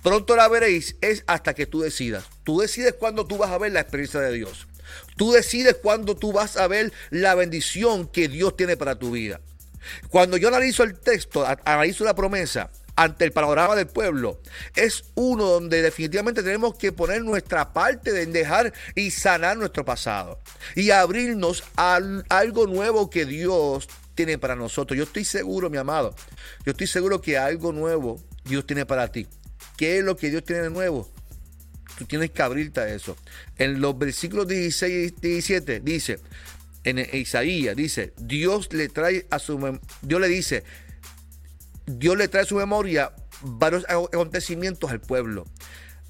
pronto 0.02 0.37
la 0.37 0.49
veréis 0.49 0.96
es 1.00 1.25
hasta 1.26 1.54
que 1.54 1.66
tú 1.66 1.80
decidas. 1.80 2.25
Tú 2.47 2.61
decides 2.61 2.95
cuándo 2.95 3.26
tú 3.26 3.38
vas 3.38 3.50
a 3.50 3.59
ver 3.59 3.73
la 3.73 3.81
experiencia 3.81 4.21
de 4.21 4.33
Dios. 4.33 4.69
Tú 5.17 5.33
decides 5.33 5.79
cuándo 5.83 6.15
tú 6.15 6.31
vas 6.31 6.57
a 6.57 6.69
ver 6.69 6.93
la 7.11 7.35
bendición 7.35 8.07
que 8.07 8.29
Dios 8.29 8.57
tiene 8.57 8.76
para 8.76 9.00
tu 9.00 9.11
vida. 9.11 9.41
Cuando 10.11 10.37
yo 10.37 10.47
analizo 10.47 10.85
el 10.85 10.97
texto, 10.97 11.45
analizo 11.65 12.05
la 12.05 12.15
promesa 12.15 12.71
ante 12.95 13.25
el 13.25 13.33
panorama 13.33 13.75
del 13.75 13.88
pueblo, 13.88 14.41
es 14.76 15.07
uno 15.17 15.45
donde 15.47 15.83
definitivamente 15.83 16.45
tenemos 16.45 16.76
que 16.76 16.93
poner 16.93 17.25
nuestra 17.25 17.73
parte 17.73 18.12
de 18.12 18.26
dejar 18.26 18.73
y 18.95 19.11
sanar 19.11 19.57
nuestro 19.57 19.85
pasado 19.85 20.38
y 20.76 20.91
abrirnos 20.91 21.65
a 21.75 21.99
algo 22.29 22.69
nuevo 22.69 23.11
que 23.11 23.26
Dios 23.26 23.88
tiene 24.15 24.38
para 24.38 24.55
nosotros. 24.55 24.97
Yo 24.97 25.03
estoy 25.03 25.25
seguro, 25.25 25.69
mi 25.69 25.79
amado, 25.79 26.15
yo 26.65 26.71
estoy 26.71 26.87
seguro 26.87 27.21
que 27.21 27.38
algo 27.38 27.73
nuevo 27.73 28.23
Dios 28.45 28.65
tiene 28.65 28.87
para 28.87 29.11
ti. 29.11 29.26
¿Qué 29.76 29.99
es 29.99 30.05
lo 30.05 30.17
que 30.17 30.31
Dios 30.31 30.45
tiene 30.45 30.62
de 30.62 30.71
nuevo? 30.71 31.11
Tú 31.99 32.05
tienes 32.05 32.31
que 32.31 32.43
abrirte 32.43 32.81
a 32.81 32.88
eso. 32.88 33.16
En 33.57 33.81
los 33.81 33.99
versículos 33.99 34.47
16 34.49 35.12
y 35.16 35.21
17 35.21 35.81
dice, 35.81 36.19
en 36.85 36.99
Isaías 37.12 37.75
dice, 37.75 38.12
Dios 38.19 38.73
le 38.73 38.88
trae 38.88 39.26
a 39.31 39.38
su 39.38 39.78
Dios 40.02 40.21
le 40.21 40.28
dice, 40.28 40.62
Dios 41.87 42.16
le 42.16 42.28
trae 42.28 42.43
a 42.43 42.47
su 42.47 42.57
memoria 42.57 43.12
varios 43.43 43.85
acontecimientos 43.88 44.90
al 44.90 45.00
pueblo. 45.00 45.47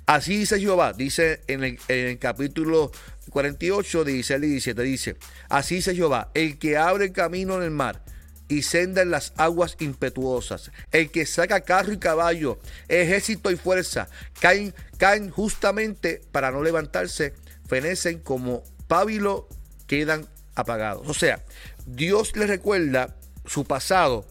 Así 0.06 0.36
dice 0.38 0.60
Jehová, 0.60 0.92
dice 0.92 1.40
en 1.48 1.64
el, 1.64 1.78
en 1.88 2.06
el 2.06 2.18
capítulo 2.18 2.92
48 3.30 4.04
de 4.04 4.12
Isaías 4.12 4.40
17, 4.42 4.82
dice, 4.82 5.16
así 5.48 5.76
dice 5.76 5.94
Jehová, 5.94 6.30
el 6.34 6.58
que 6.58 6.76
abre 6.76 7.06
el 7.06 7.12
camino 7.12 7.56
en 7.56 7.62
el 7.62 7.70
mar 7.70 8.02
y 8.48 8.62
senda 8.62 9.02
en 9.02 9.10
las 9.10 9.32
aguas 9.36 9.76
impetuosas. 9.80 10.70
El 10.92 11.10
que 11.10 11.26
saca 11.26 11.60
carro 11.60 11.92
y 11.92 11.98
caballo, 11.98 12.58
ejército 12.88 13.50
y 13.50 13.56
fuerza, 13.56 14.08
caen, 14.40 14.74
caen 14.98 15.30
justamente 15.30 16.22
para 16.32 16.50
no 16.50 16.62
levantarse, 16.62 17.34
fenecen 17.66 18.20
como 18.20 18.62
pábilo, 18.86 19.48
quedan 19.86 20.26
apagados. 20.54 21.08
O 21.08 21.14
sea, 21.14 21.44
Dios 21.86 22.36
le 22.36 22.46
recuerda 22.46 23.16
su 23.44 23.64
pasado 23.64 24.26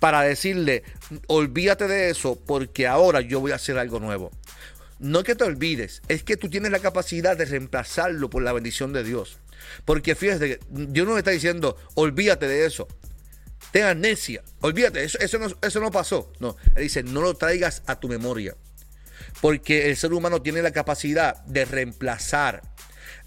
para 0.00 0.22
decirle, 0.22 0.84
olvídate 1.26 1.88
de 1.88 2.10
eso 2.10 2.36
porque 2.36 2.86
ahora 2.86 3.20
yo 3.20 3.40
voy 3.40 3.52
a 3.52 3.56
hacer 3.56 3.78
algo 3.78 4.00
nuevo. 4.00 4.30
No 4.98 5.22
que 5.22 5.36
te 5.36 5.44
olvides, 5.44 6.02
es 6.08 6.24
que 6.24 6.36
tú 6.36 6.48
tienes 6.48 6.72
la 6.72 6.80
capacidad 6.80 7.36
de 7.36 7.44
reemplazarlo 7.44 8.30
por 8.30 8.42
la 8.42 8.52
bendición 8.52 8.92
de 8.92 9.04
Dios. 9.04 9.38
Porque 9.84 10.14
fíjate, 10.14 10.60
Dios 10.70 11.06
no 11.06 11.16
está 11.18 11.30
diciendo, 11.30 11.76
olvídate 11.94 12.48
de 12.48 12.66
eso 12.66 12.88
ten 13.72 13.84
amnesia. 13.84 14.42
Olvídate, 14.60 15.04
eso, 15.04 15.38
no, 15.38 15.48
eso 15.62 15.80
no 15.80 15.90
pasó. 15.90 16.32
No, 16.40 16.56
él 16.74 16.84
dice, 16.84 17.02
no 17.02 17.20
lo 17.20 17.34
traigas 17.34 17.82
a 17.86 17.98
tu 18.00 18.08
memoria. 18.08 18.56
Porque 19.40 19.88
el 19.88 19.96
ser 19.96 20.12
humano 20.12 20.42
tiene 20.42 20.62
la 20.62 20.72
capacidad 20.72 21.44
de 21.44 21.64
reemplazar, 21.64 22.62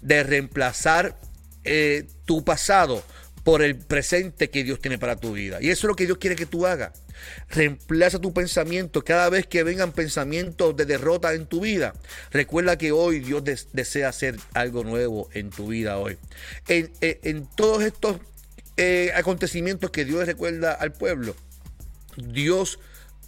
de 0.00 0.22
reemplazar 0.22 1.18
eh, 1.64 2.06
tu 2.24 2.44
pasado 2.44 3.02
por 3.44 3.62
el 3.62 3.76
presente 3.76 4.50
que 4.50 4.64
Dios 4.64 4.80
tiene 4.80 4.98
para 4.98 5.16
tu 5.16 5.32
vida. 5.32 5.58
Y 5.60 5.70
eso 5.70 5.86
es 5.86 5.88
lo 5.88 5.96
que 5.96 6.06
Dios 6.06 6.18
quiere 6.18 6.36
que 6.36 6.46
tú 6.46 6.66
hagas. 6.66 6.92
Reemplaza 7.50 8.20
tu 8.20 8.32
pensamiento 8.32 9.04
cada 9.04 9.28
vez 9.28 9.46
que 9.46 9.62
vengan 9.62 9.92
pensamientos 9.92 10.76
de 10.76 10.86
derrota 10.86 11.34
en 11.34 11.46
tu 11.46 11.60
vida. 11.60 11.94
Recuerda 12.30 12.78
que 12.78 12.92
hoy 12.92 13.20
Dios 13.20 13.44
desea 13.72 14.08
hacer 14.08 14.36
algo 14.54 14.84
nuevo 14.84 15.28
en 15.32 15.50
tu 15.50 15.68
vida 15.68 15.98
hoy. 15.98 16.18
En, 16.68 16.92
en, 17.00 17.18
en 17.22 17.46
todos 17.46 17.82
estos 17.82 18.18
eh, 18.76 19.12
acontecimientos 19.14 19.90
que 19.90 20.04
Dios 20.04 20.26
recuerda 20.26 20.72
al 20.72 20.92
pueblo, 20.92 21.36
Dios 22.16 22.78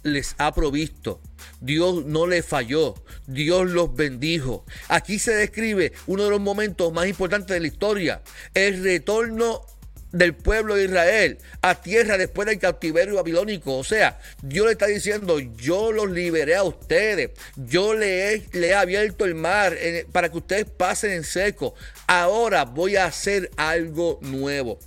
les 0.05 0.35
ha 0.37 0.53
provisto. 0.53 1.19
Dios 1.61 2.05
no 2.05 2.27
les 2.27 2.45
falló. 2.45 2.95
Dios 3.27 3.69
los 3.69 3.95
bendijo. 3.95 4.63
Aquí 4.87 5.19
se 5.19 5.33
describe 5.33 5.93
uno 6.05 6.25
de 6.25 6.29
los 6.29 6.39
momentos 6.39 6.93
más 6.93 7.07
importantes 7.07 7.55
de 7.55 7.59
la 7.59 7.67
historia. 7.67 8.21
El 8.53 8.83
retorno 8.83 9.65
del 10.11 10.33
pueblo 10.33 10.75
de 10.75 10.85
Israel 10.85 11.37
a 11.61 11.81
tierra 11.81 12.17
después 12.17 12.47
del 12.47 12.59
cautiverio 12.59 13.15
babilónico. 13.15 13.77
O 13.77 13.83
sea, 13.83 14.19
Dios 14.41 14.67
le 14.67 14.73
está 14.73 14.85
diciendo, 14.85 15.39
yo 15.39 15.91
los 15.91 16.09
liberé 16.09 16.55
a 16.55 16.63
ustedes. 16.63 17.31
Yo 17.55 17.95
le 17.95 18.45
he, 18.53 18.73
abierto 18.75 19.25
el 19.25 19.35
mar 19.35 19.75
eh, 19.77 20.05
para 20.11 20.29
que 20.29 20.37
ustedes 20.37 20.65
pasen 20.65 21.11
en 21.11 21.23
seco. 21.23 21.73
Ahora 22.07 22.63
voy 22.63 22.95
a 22.95 23.05
hacer 23.05 23.49
algo 23.57 24.19
nuevo. 24.21 24.79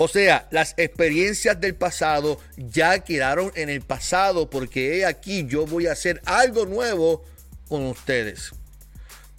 O 0.00 0.06
sea, 0.06 0.46
las 0.52 0.74
experiencias 0.76 1.60
del 1.60 1.74
pasado 1.74 2.40
ya 2.56 3.00
quedaron 3.00 3.50
en 3.56 3.68
el 3.68 3.80
pasado 3.80 4.48
porque 4.48 4.96
he 4.96 5.04
aquí 5.04 5.44
yo 5.48 5.66
voy 5.66 5.88
a 5.88 5.92
hacer 5.92 6.22
algo 6.24 6.66
nuevo 6.66 7.24
con 7.68 7.84
ustedes. 7.84 8.52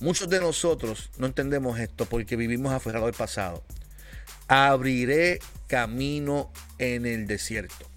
Muchos 0.02 0.30
de 0.30 0.42
nosotros 0.42 1.12
no 1.18 1.28
entendemos 1.28 1.80
esto 1.80 2.06
porque 2.06 2.36
vivimos 2.36 2.74
aferrados 2.74 3.08
al 3.08 3.14
pasado. 3.14 3.64
Abriré 4.50 5.40
camino 5.68 6.52
en 6.78 7.06
el 7.06 7.26
desierto. 7.26 7.90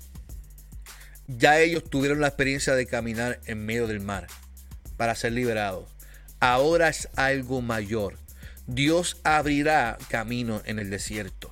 Ya 1.27 1.59
ellos 1.59 1.83
tuvieron 1.91 2.21
la 2.21 2.29
experiencia 2.29 2.77
de 2.77 2.87
caminar 2.87 3.41
en 3.47 3.67
medio 3.67 3.89
del 3.89 3.99
mar 3.99 4.29
para 4.97 5.17
ser 5.17 5.33
liberados. 5.33 5.91
Ahora 6.39 6.89
es 6.89 7.09
algo 7.17 7.61
mayor. 7.61 8.19
Dios 8.69 9.17
abrirá 9.25 9.99
camino 10.09 10.63
en 10.65 10.79
el 10.79 10.91
desierto. 10.91 11.52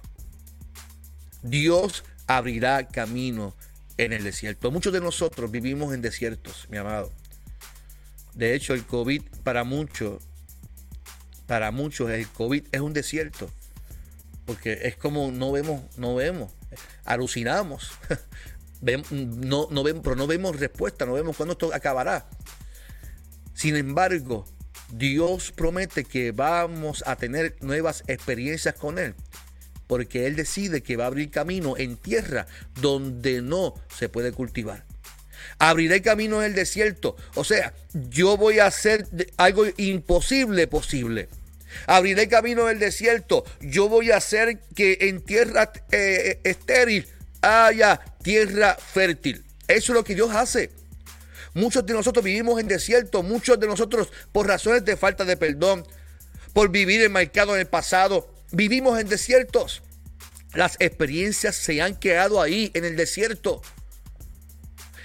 Dios 1.42 2.04
abrirá 2.26 2.86
camino 2.86 3.54
en 3.96 4.12
el 4.12 4.24
desierto. 4.24 4.70
Muchos 4.70 4.92
de 4.92 5.00
nosotros 5.00 5.50
vivimos 5.50 5.94
en 5.94 6.02
desiertos, 6.02 6.66
mi 6.70 6.78
amado. 6.78 7.10
De 8.34 8.54
hecho, 8.54 8.74
el 8.74 8.84
COVID 8.84 9.22
para 9.42 9.64
muchos, 9.64 10.22
para 11.46 11.70
muchos 11.70 12.10
el 12.10 12.26
COVID 12.28 12.64
es 12.72 12.80
un 12.80 12.92
desierto. 12.92 13.50
Porque 14.46 14.80
es 14.82 14.96
como 14.96 15.30
no 15.30 15.52
vemos, 15.52 15.82
no 15.96 16.14
vemos, 16.14 16.52
alucinamos. 17.04 17.92
no, 19.10 19.68
no 19.70 19.82
vemos, 19.82 20.02
pero 20.02 20.16
no 20.16 20.26
vemos 20.26 20.58
respuesta, 20.58 21.06
no 21.06 21.12
vemos 21.12 21.36
cuándo 21.36 21.52
esto 21.52 21.72
acabará. 21.74 22.28
Sin 23.54 23.76
embargo, 23.76 24.46
Dios 24.92 25.52
promete 25.52 26.04
que 26.04 26.32
vamos 26.32 27.04
a 27.06 27.16
tener 27.16 27.56
nuevas 27.60 28.02
experiencias 28.06 28.74
con 28.74 28.98
Él, 28.98 29.14
porque 29.90 30.28
Él 30.28 30.36
decide 30.36 30.84
que 30.84 30.96
va 30.96 31.02
a 31.02 31.06
abrir 31.08 31.32
camino 31.32 31.76
en 31.76 31.96
tierra 31.96 32.46
donde 32.80 33.42
no 33.42 33.74
se 33.98 34.08
puede 34.08 34.30
cultivar. 34.30 34.84
Abriré 35.58 36.00
camino 36.00 36.38
en 36.38 36.46
el 36.46 36.54
desierto. 36.54 37.16
O 37.34 37.42
sea, 37.42 37.74
yo 37.92 38.36
voy 38.36 38.60
a 38.60 38.66
hacer 38.66 39.08
algo 39.36 39.64
imposible 39.78 40.68
posible. 40.68 41.28
Abriré 41.88 42.28
camino 42.28 42.68
en 42.68 42.74
el 42.74 42.78
desierto. 42.78 43.44
Yo 43.60 43.88
voy 43.88 44.12
a 44.12 44.18
hacer 44.18 44.60
que 44.76 44.96
en 45.00 45.22
tierra 45.22 45.72
eh, 45.90 46.38
estéril 46.44 47.08
haya 47.42 48.00
tierra 48.22 48.76
fértil. 48.76 49.44
Eso 49.66 49.90
es 49.90 49.96
lo 49.96 50.04
que 50.04 50.14
Dios 50.14 50.30
hace. 50.32 50.70
Muchos 51.52 51.84
de 51.84 51.94
nosotros 51.94 52.24
vivimos 52.24 52.60
en 52.60 52.68
desierto, 52.68 53.24
muchos 53.24 53.58
de 53.58 53.66
nosotros 53.66 54.12
por 54.30 54.46
razones 54.46 54.84
de 54.84 54.96
falta 54.96 55.24
de 55.24 55.36
perdón, 55.36 55.84
por 56.52 56.68
vivir 56.68 57.02
enmarcado 57.02 57.54
en 57.54 57.62
el 57.62 57.66
pasado, 57.66 58.39
vivimos 58.52 58.98
en 58.98 59.08
desiertos. 59.08 59.82
Las 60.54 60.76
experiencias 60.80 61.56
se 61.56 61.80
han 61.80 61.96
quedado 61.96 62.40
ahí 62.40 62.70
en 62.74 62.84
el 62.84 62.96
desierto. 62.96 63.62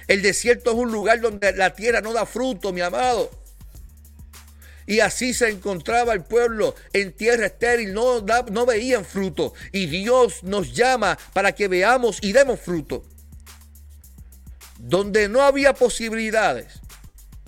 El 0.08 0.22
desierto 0.22 0.72
es 0.72 0.78
un 0.78 0.92
lugar 0.92 1.22
donde 1.22 1.54
la 1.54 1.74
tierra 1.74 2.02
no 2.02 2.14
da 2.14 2.26
fruto, 2.26 2.74
mi 2.74 2.82
amado. 2.82 3.32
Y 4.88 5.00
así 5.00 5.34
se 5.34 5.50
encontraba 5.50 6.14
el 6.14 6.24
pueblo 6.24 6.76
en 6.94 7.12
tierra 7.12 7.48
estéril, 7.48 7.94
no, 7.94 8.22
no 8.22 8.66
veían 8.66 9.04
fruto. 9.04 9.54
Y 9.72 9.88
Dios 9.88 10.44
nos 10.44 10.74
llama 10.74 11.18
para 11.34 11.54
que 11.54 11.68
veamos 11.68 12.20
y 12.22 12.34
demos 12.34 12.60
fruto 12.60 13.04
donde 14.88 15.28
no 15.30 15.42
había 15.42 15.74
posibilidades, 15.74 16.80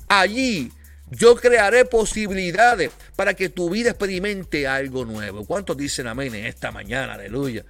allí 0.07 0.71
yo 1.11 1.35
crearé 1.35 1.85
posibilidades 1.85 2.91
para 3.17 3.33
que 3.33 3.49
tu 3.49 3.69
vida 3.69 3.89
experimente 3.89 4.67
algo 4.67 5.03
nuevo. 5.03 5.43
¿Cuántos 5.43 5.75
dicen 5.75 6.07
amén 6.07 6.33
en 6.35 6.45
esta 6.45 6.71
mañana? 6.71 7.15
Aleluya. 7.15 7.65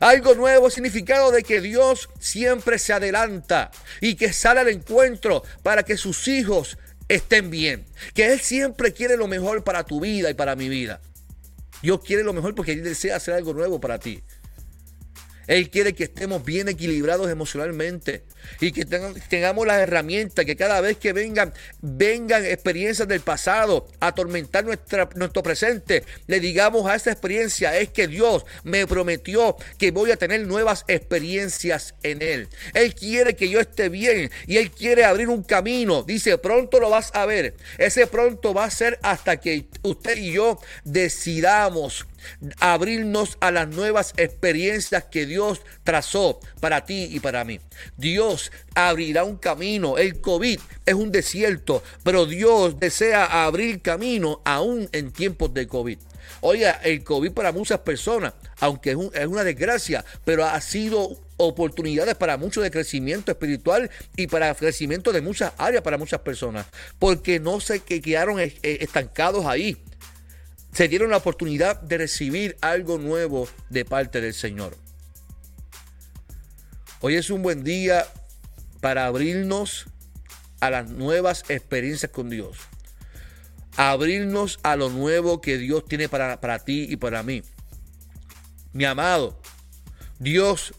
Algo 0.00 0.34
nuevo, 0.34 0.68
significado 0.68 1.30
de 1.30 1.42
que 1.42 1.60
Dios 1.62 2.10
siempre 2.18 2.78
se 2.78 2.92
adelanta 2.92 3.70
y 4.00 4.16
que 4.16 4.32
sale 4.32 4.60
al 4.60 4.68
encuentro 4.68 5.42
para 5.62 5.84
que 5.84 5.96
sus 5.96 6.28
hijos 6.28 6.76
estén 7.08 7.50
bien. 7.50 7.86
Que 8.14 8.32
Él 8.32 8.40
siempre 8.40 8.92
quiere 8.92 9.16
lo 9.16 9.28
mejor 9.28 9.62
para 9.64 9.84
tu 9.84 10.00
vida 10.00 10.28
y 10.28 10.34
para 10.34 10.56
mi 10.56 10.68
vida. 10.68 11.00
Dios 11.82 12.00
quiere 12.04 12.24
lo 12.24 12.32
mejor 12.32 12.56
porque 12.56 12.72
Él 12.72 12.82
desea 12.82 13.16
hacer 13.16 13.34
algo 13.34 13.54
nuevo 13.54 13.80
para 13.80 14.00
ti. 14.00 14.22
Él 15.50 15.68
quiere 15.68 15.94
que 15.94 16.04
estemos 16.04 16.44
bien 16.44 16.68
equilibrados 16.68 17.28
emocionalmente 17.28 18.22
y 18.60 18.70
que 18.70 18.84
tengamos 18.84 19.66
las 19.66 19.80
herramientas, 19.80 20.44
que 20.44 20.54
cada 20.54 20.80
vez 20.80 20.96
que 20.96 21.12
vengan, 21.12 21.52
vengan 21.82 22.46
experiencias 22.46 23.08
del 23.08 23.20
pasado 23.20 23.88
a 23.98 24.06
atormentar 24.06 24.64
nuestra, 24.64 25.08
nuestro 25.16 25.42
presente, 25.42 26.04
le 26.28 26.38
digamos 26.38 26.88
a 26.88 26.94
esa 26.94 27.10
experiencia, 27.10 27.76
es 27.76 27.88
que 27.88 28.06
Dios 28.06 28.44
me 28.62 28.86
prometió 28.86 29.56
que 29.76 29.90
voy 29.90 30.12
a 30.12 30.16
tener 30.16 30.46
nuevas 30.46 30.84
experiencias 30.86 31.96
en 32.04 32.22
Él. 32.22 32.48
Él 32.72 32.94
quiere 32.94 33.34
que 33.34 33.48
yo 33.48 33.58
esté 33.58 33.88
bien 33.88 34.30
y 34.46 34.58
Él 34.58 34.70
quiere 34.70 35.04
abrir 35.04 35.28
un 35.28 35.42
camino. 35.42 36.04
Dice, 36.04 36.38
pronto 36.38 36.78
lo 36.78 36.90
vas 36.90 37.10
a 37.12 37.26
ver. 37.26 37.56
Ese 37.76 38.06
pronto 38.06 38.54
va 38.54 38.66
a 38.66 38.70
ser 38.70 39.00
hasta 39.02 39.38
que 39.38 39.66
usted 39.82 40.16
y 40.16 40.30
yo 40.30 40.60
decidamos 40.84 42.06
abrirnos 42.58 43.36
a 43.40 43.50
las 43.50 43.68
nuevas 43.68 44.12
experiencias 44.16 45.04
que 45.04 45.26
Dios 45.26 45.62
trazó 45.84 46.40
para 46.60 46.84
ti 46.84 47.08
y 47.10 47.20
para 47.20 47.44
mí. 47.44 47.60
Dios 47.96 48.52
abrirá 48.74 49.24
un 49.24 49.36
camino. 49.36 49.98
El 49.98 50.20
COVID 50.20 50.58
es 50.86 50.94
un 50.94 51.12
desierto, 51.12 51.82
pero 52.02 52.26
Dios 52.26 52.78
desea 52.78 53.44
abrir 53.44 53.82
camino 53.82 54.40
aún 54.44 54.88
en 54.92 55.12
tiempos 55.12 55.52
de 55.54 55.66
COVID. 55.66 55.98
Oiga, 56.42 56.80
el 56.84 57.04
COVID 57.04 57.32
para 57.32 57.52
muchas 57.52 57.80
personas, 57.80 58.34
aunque 58.60 58.90
es, 58.90 59.26
una 59.26 59.44
desgracia, 59.44 60.04
pero 60.24 60.44
ha 60.44 60.60
sido 60.60 61.18
oportunidades 61.36 62.14
para 62.14 62.36
mucho 62.36 62.60
de 62.60 62.70
crecimiento 62.70 63.32
espiritual 63.32 63.90
y 64.16 64.26
para 64.26 64.54
crecimiento 64.54 65.12
de 65.12 65.20
muchas 65.20 65.52
áreas 65.58 65.82
para 65.82 65.98
muchas 65.98 66.20
personas, 66.20 66.66
porque 66.98 67.40
no 67.40 67.60
se 67.60 67.80
quedaron 67.80 68.38
estancados 68.62 69.46
ahí 69.46 69.82
se 70.72 70.88
dieron 70.88 71.10
la 71.10 71.18
oportunidad 71.18 71.80
de 71.80 71.98
recibir 71.98 72.56
algo 72.60 72.98
nuevo 72.98 73.48
de 73.68 73.84
parte 73.84 74.20
del 74.20 74.34
Señor. 74.34 74.76
Hoy 77.00 77.16
es 77.16 77.30
un 77.30 77.42
buen 77.42 77.64
día 77.64 78.06
para 78.80 79.06
abrirnos 79.06 79.86
a 80.60 80.70
las 80.70 80.90
nuevas 80.90 81.44
experiencias 81.48 82.12
con 82.12 82.30
Dios. 82.30 82.58
Abrirnos 83.76 84.60
a 84.62 84.76
lo 84.76 84.90
nuevo 84.90 85.40
que 85.40 85.58
Dios 85.58 85.84
tiene 85.86 86.08
para, 86.08 86.40
para 86.40 86.58
ti 86.58 86.86
y 86.88 86.96
para 86.96 87.22
mí. 87.22 87.42
Mi 88.72 88.84
amado, 88.84 89.40
Dios 90.18 90.74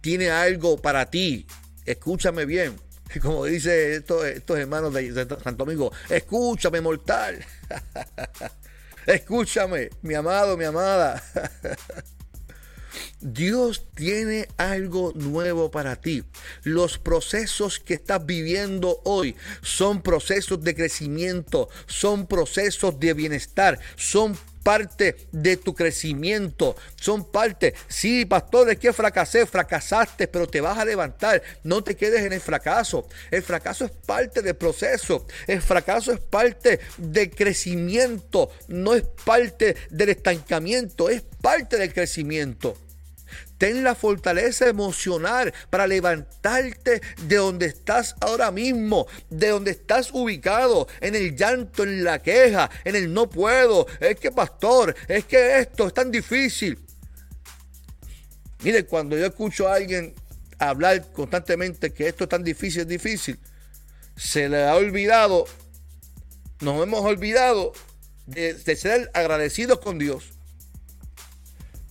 tiene 0.00 0.30
algo 0.30 0.76
para 0.76 1.10
ti. 1.10 1.46
Escúchame 1.84 2.44
bien. 2.44 2.76
Como 3.22 3.44
dice 3.44 3.96
estos, 3.96 4.24
estos 4.26 4.58
hermanos 4.58 4.92
de 4.92 5.12
Santo 5.14 5.64
Domingo, 5.64 5.92
escúchame 6.08 6.80
mortal. 6.80 7.44
Escúchame, 9.06 9.90
mi 10.02 10.14
amado, 10.14 10.56
mi 10.56 10.64
amada. 10.64 11.22
Dios 13.20 13.84
tiene 13.94 14.48
algo 14.56 15.12
nuevo 15.14 15.70
para 15.70 15.96
ti. 15.96 16.24
Los 16.64 16.98
procesos 16.98 17.78
que 17.78 17.94
estás 17.94 18.24
viviendo 18.26 19.00
hoy 19.04 19.36
son 19.62 20.02
procesos 20.02 20.62
de 20.62 20.74
crecimiento, 20.74 21.68
son 21.86 22.26
procesos 22.26 22.98
de 22.98 23.14
bienestar, 23.14 23.78
son 23.96 24.36
parte 24.62 25.16
de 25.32 25.56
tu 25.56 25.74
crecimiento, 25.74 26.76
son 26.96 27.30
parte. 27.30 27.74
Sí, 27.88 28.24
pastor, 28.24 28.70
es 28.70 28.78
que 28.78 28.92
fracasé, 28.92 29.46
fracasaste, 29.46 30.28
pero 30.28 30.46
te 30.46 30.60
vas 30.60 30.78
a 30.78 30.84
levantar. 30.84 31.42
No 31.64 31.82
te 31.82 31.96
quedes 31.96 32.22
en 32.22 32.32
el 32.32 32.40
fracaso. 32.40 33.06
El 33.30 33.42
fracaso 33.42 33.84
es 33.84 33.90
parte 33.90 34.42
del 34.42 34.56
proceso. 34.56 35.26
El 35.46 35.62
fracaso 35.62 36.12
es 36.12 36.20
parte 36.20 36.80
del 36.98 37.30
crecimiento, 37.30 38.50
no 38.68 38.94
es 38.94 39.04
parte 39.24 39.76
del 39.90 40.10
estancamiento, 40.10 41.08
es 41.08 41.22
parte 41.40 41.76
del 41.76 41.92
crecimiento. 41.92 42.76
Ten 43.58 43.84
la 43.84 43.94
fortaleza 43.94 44.68
emocional 44.68 45.52
para 45.70 45.86
levantarte 45.86 47.00
de 47.26 47.36
donde 47.36 47.66
estás 47.66 48.14
ahora 48.20 48.50
mismo, 48.50 49.06
de 49.30 49.48
donde 49.48 49.70
estás 49.72 50.10
ubicado, 50.12 50.88
en 51.00 51.14
el 51.14 51.36
llanto, 51.36 51.82
en 51.84 52.04
la 52.04 52.20
queja, 52.20 52.70
en 52.84 52.96
el 52.96 53.12
no 53.12 53.28
puedo. 53.30 53.86
Es 54.00 54.18
que, 54.18 54.30
pastor, 54.30 54.94
es 55.08 55.24
que 55.24 55.58
esto 55.58 55.86
es 55.86 55.94
tan 55.94 56.10
difícil. 56.10 56.78
Mire, 58.62 58.84
cuando 58.86 59.16
yo 59.16 59.26
escucho 59.26 59.68
a 59.68 59.74
alguien 59.74 60.14
hablar 60.58 61.10
constantemente 61.12 61.92
que 61.92 62.08
esto 62.08 62.24
es 62.24 62.30
tan 62.30 62.44
difícil, 62.44 62.82
es 62.82 62.88
difícil, 62.88 63.38
se 64.16 64.48
le 64.48 64.64
ha 64.64 64.76
olvidado, 64.76 65.46
nos 66.60 66.80
hemos 66.82 67.00
olvidado 67.00 67.72
de, 68.26 68.54
ser 68.76 69.10
agradecidos 69.14 69.80
con 69.80 69.98
Dios. 69.98 70.31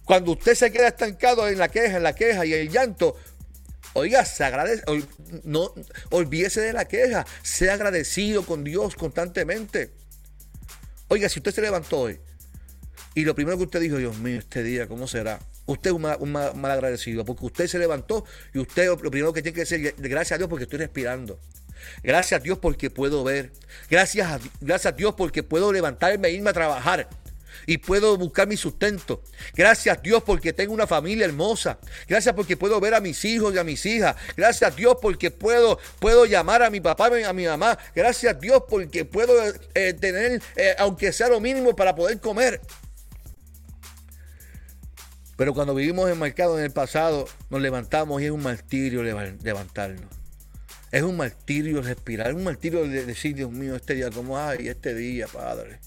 Cuando 0.05 0.31
usted 0.31 0.55
se 0.55 0.71
queda 0.71 0.87
estancado 0.87 1.47
en 1.47 1.57
la 1.57 1.69
queja, 1.69 1.97
en 1.97 2.03
la 2.03 2.13
queja 2.13 2.45
y 2.45 2.53
el 2.53 2.69
llanto, 2.69 3.15
Oiga, 3.93 4.23
se 4.23 4.43
agradece, 4.43 4.83
no 5.43 5.73
olvídese 6.11 6.61
de 6.61 6.73
la 6.73 6.85
queja, 6.85 7.25
sea 7.43 7.73
agradecido 7.73 8.45
con 8.45 8.63
Dios 8.63 8.95
constantemente. 8.95 9.91
Oiga, 11.09 11.27
si 11.27 11.39
usted 11.39 11.51
se 11.51 11.61
levantó 11.61 11.99
hoy 11.99 12.19
y 13.15 13.25
lo 13.25 13.35
primero 13.35 13.57
que 13.57 13.65
usted 13.65 13.81
dijo, 13.81 13.97
Dios 13.97 14.17
mío, 14.17 14.39
este 14.39 14.63
día, 14.63 14.87
¿cómo 14.87 15.07
será? 15.07 15.39
Usted 15.65 15.89
es 15.89 15.93
un 15.93 16.31
mal, 16.31 16.71
agradecido, 16.71 17.25
porque 17.25 17.45
usted 17.45 17.67
se 17.67 17.79
levantó 17.79 18.23
y 18.53 18.59
usted 18.59 18.87
lo 18.87 18.97
primero 18.97 19.33
que 19.33 19.41
tiene 19.41 19.55
que 19.55 19.61
decir, 19.61 19.93
gracias 19.97 20.33
a 20.33 20.37
Dios 20.37 20.49
porque 20.49 20.63
estoy 20.63 20.79
respirando. 20.79 21.39
Gracias 22.01 22.39
a 22.39 22.43
Dios 22.43 22.59
porque 22.59 22.89
puedo 22.89 23.23
ver. 23.23 23.51
Gracias 23.89 24.27
a, 24.27 24.39
gracias 24.61 24.93
a 24.93 24.95
Dios 24.95 25.15
porque 25.17 25.43
puedo 25.43 25.73
levantarme 25.73 26.29
e 26.29 26.31
irme 26.31 26.51
a 26.51 26.53
trabajar 26.53 27.09
y 27.65 27.77
puedo 27.77 28.17
buscar 28.17 28.47
mi 28.47 28.57
sustento. 28.57 29.21
Gracias 29.55 30.01
Dios 30.01 30.23
porque 30.23 30.53
tengo 30.53 30.73
una 30.73 30.87
familia 30.87 31.25
hermosa. 31.25 31.79
Gracias 32.07 32.33
porque 32.35 32.57
puedo 32.57 32.79
ver 32.79 32.93
a 32.93 33.01
mis 33.01 33.23
hijos 33.25 33.53
y 33.53 33.57
a 33.57 33.63
mis 33.63 33.85
hijas. 33.85 34.15
Gracias 34.35 34.75
Dios 34.75 34.97
porque 35.01 35.31
puedo, 35.31 35.79
puedo 35.99 36.25
llamar 36.25 36.63
a 36.63 36.69
mi 36.69 36.81
papá 36.81 37.09
y 37.19 37.23
a 37.23 37.33
mi 37.33 37.45
mamá. 37.45 37.77
Gracias 37.95 38.39
Dios 38.39 38.63
porque 38.69 39.05
puedo 39.05 39.33
eh, 39.73 39.93
tener, 39.93 40.41
eh, 40.55 40.75
aunque 40.77 41.11
sea 41.11 41.29
lo 41.29 41.39
mínimo, 41.39 41.75
para 41.75 41.95
poder 41.95 42.19
comer. 42.19 42.61
Pero 45.37 45.53
cuando 45.53 45.73
vivimos 45.73 46.09
enmarcados 46.09 46.59
en 46.59 46.65
el 46.65 46.71
pasado, 46.71 47.27
nos 47.49 47.61
levantamos 47.61 48.21
y 48.21 48.25
es 48.25 48.31
un 48.31 48.43
martirio 48.43 49.01
levantarnos. 49.01 50.05
Es 50.91 51.03
un 51.03 51.17
martirio 51.17 51.81
respirar, 51.81 52.27
es 52.27 52.35
un 52.35 52.43
martirio 52.43 52.87
de 52.87 53.05
decir, 53.05 53.33
Dios 53.33 53.49
mío, 53.49 53.75
este 53.75 53.95
día, 53.95 54.11
como, 54.11 54.37
ay, 54.37 54.67
este 54.67 54.93
día, 54.93 55.25
Padre. 55.27 55.79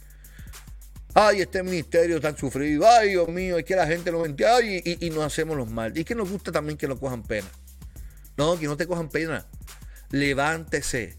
Ay, 1.14 1.42
este 1.42 1.62
ministerio 1.62 2.20
tan 2.20 2.37
sufrido. 2.37 2.85
Ay, 2.87 3.11
Dios 3.11 3.29
mío, 3.29 3.57
es 3.57 3.64
que 3.64 3.77
la 3.77 3.87
gente 3.87 4.11
no 4.11 4.27
entiende. 4.27 4.53
Ay, 4.53 4.83
y, 4.85 5.07
y, 5.07 5.11
nos 5.11 5.24
hacemos 5.24 5.57
los 5.57 5.70
mal. 5.70 5.96
Y 5.96 6.00
es 6.00 6.07
que 6.07 6.16
nos 6.16 6.29
gusta 6.29 6.50
también 6.50 6.77
que 6.77 6.88
nos 6.88 6.98
cojan 6.98 7.22
pena. 7.22 7.46
No, 8.37 8.59
que 8.59 8.66
no 8.66 8.77
te 8.77 8.87
cojan 8.87 9.09
pena. 9.09 9.46
Levántese 10.11 11.16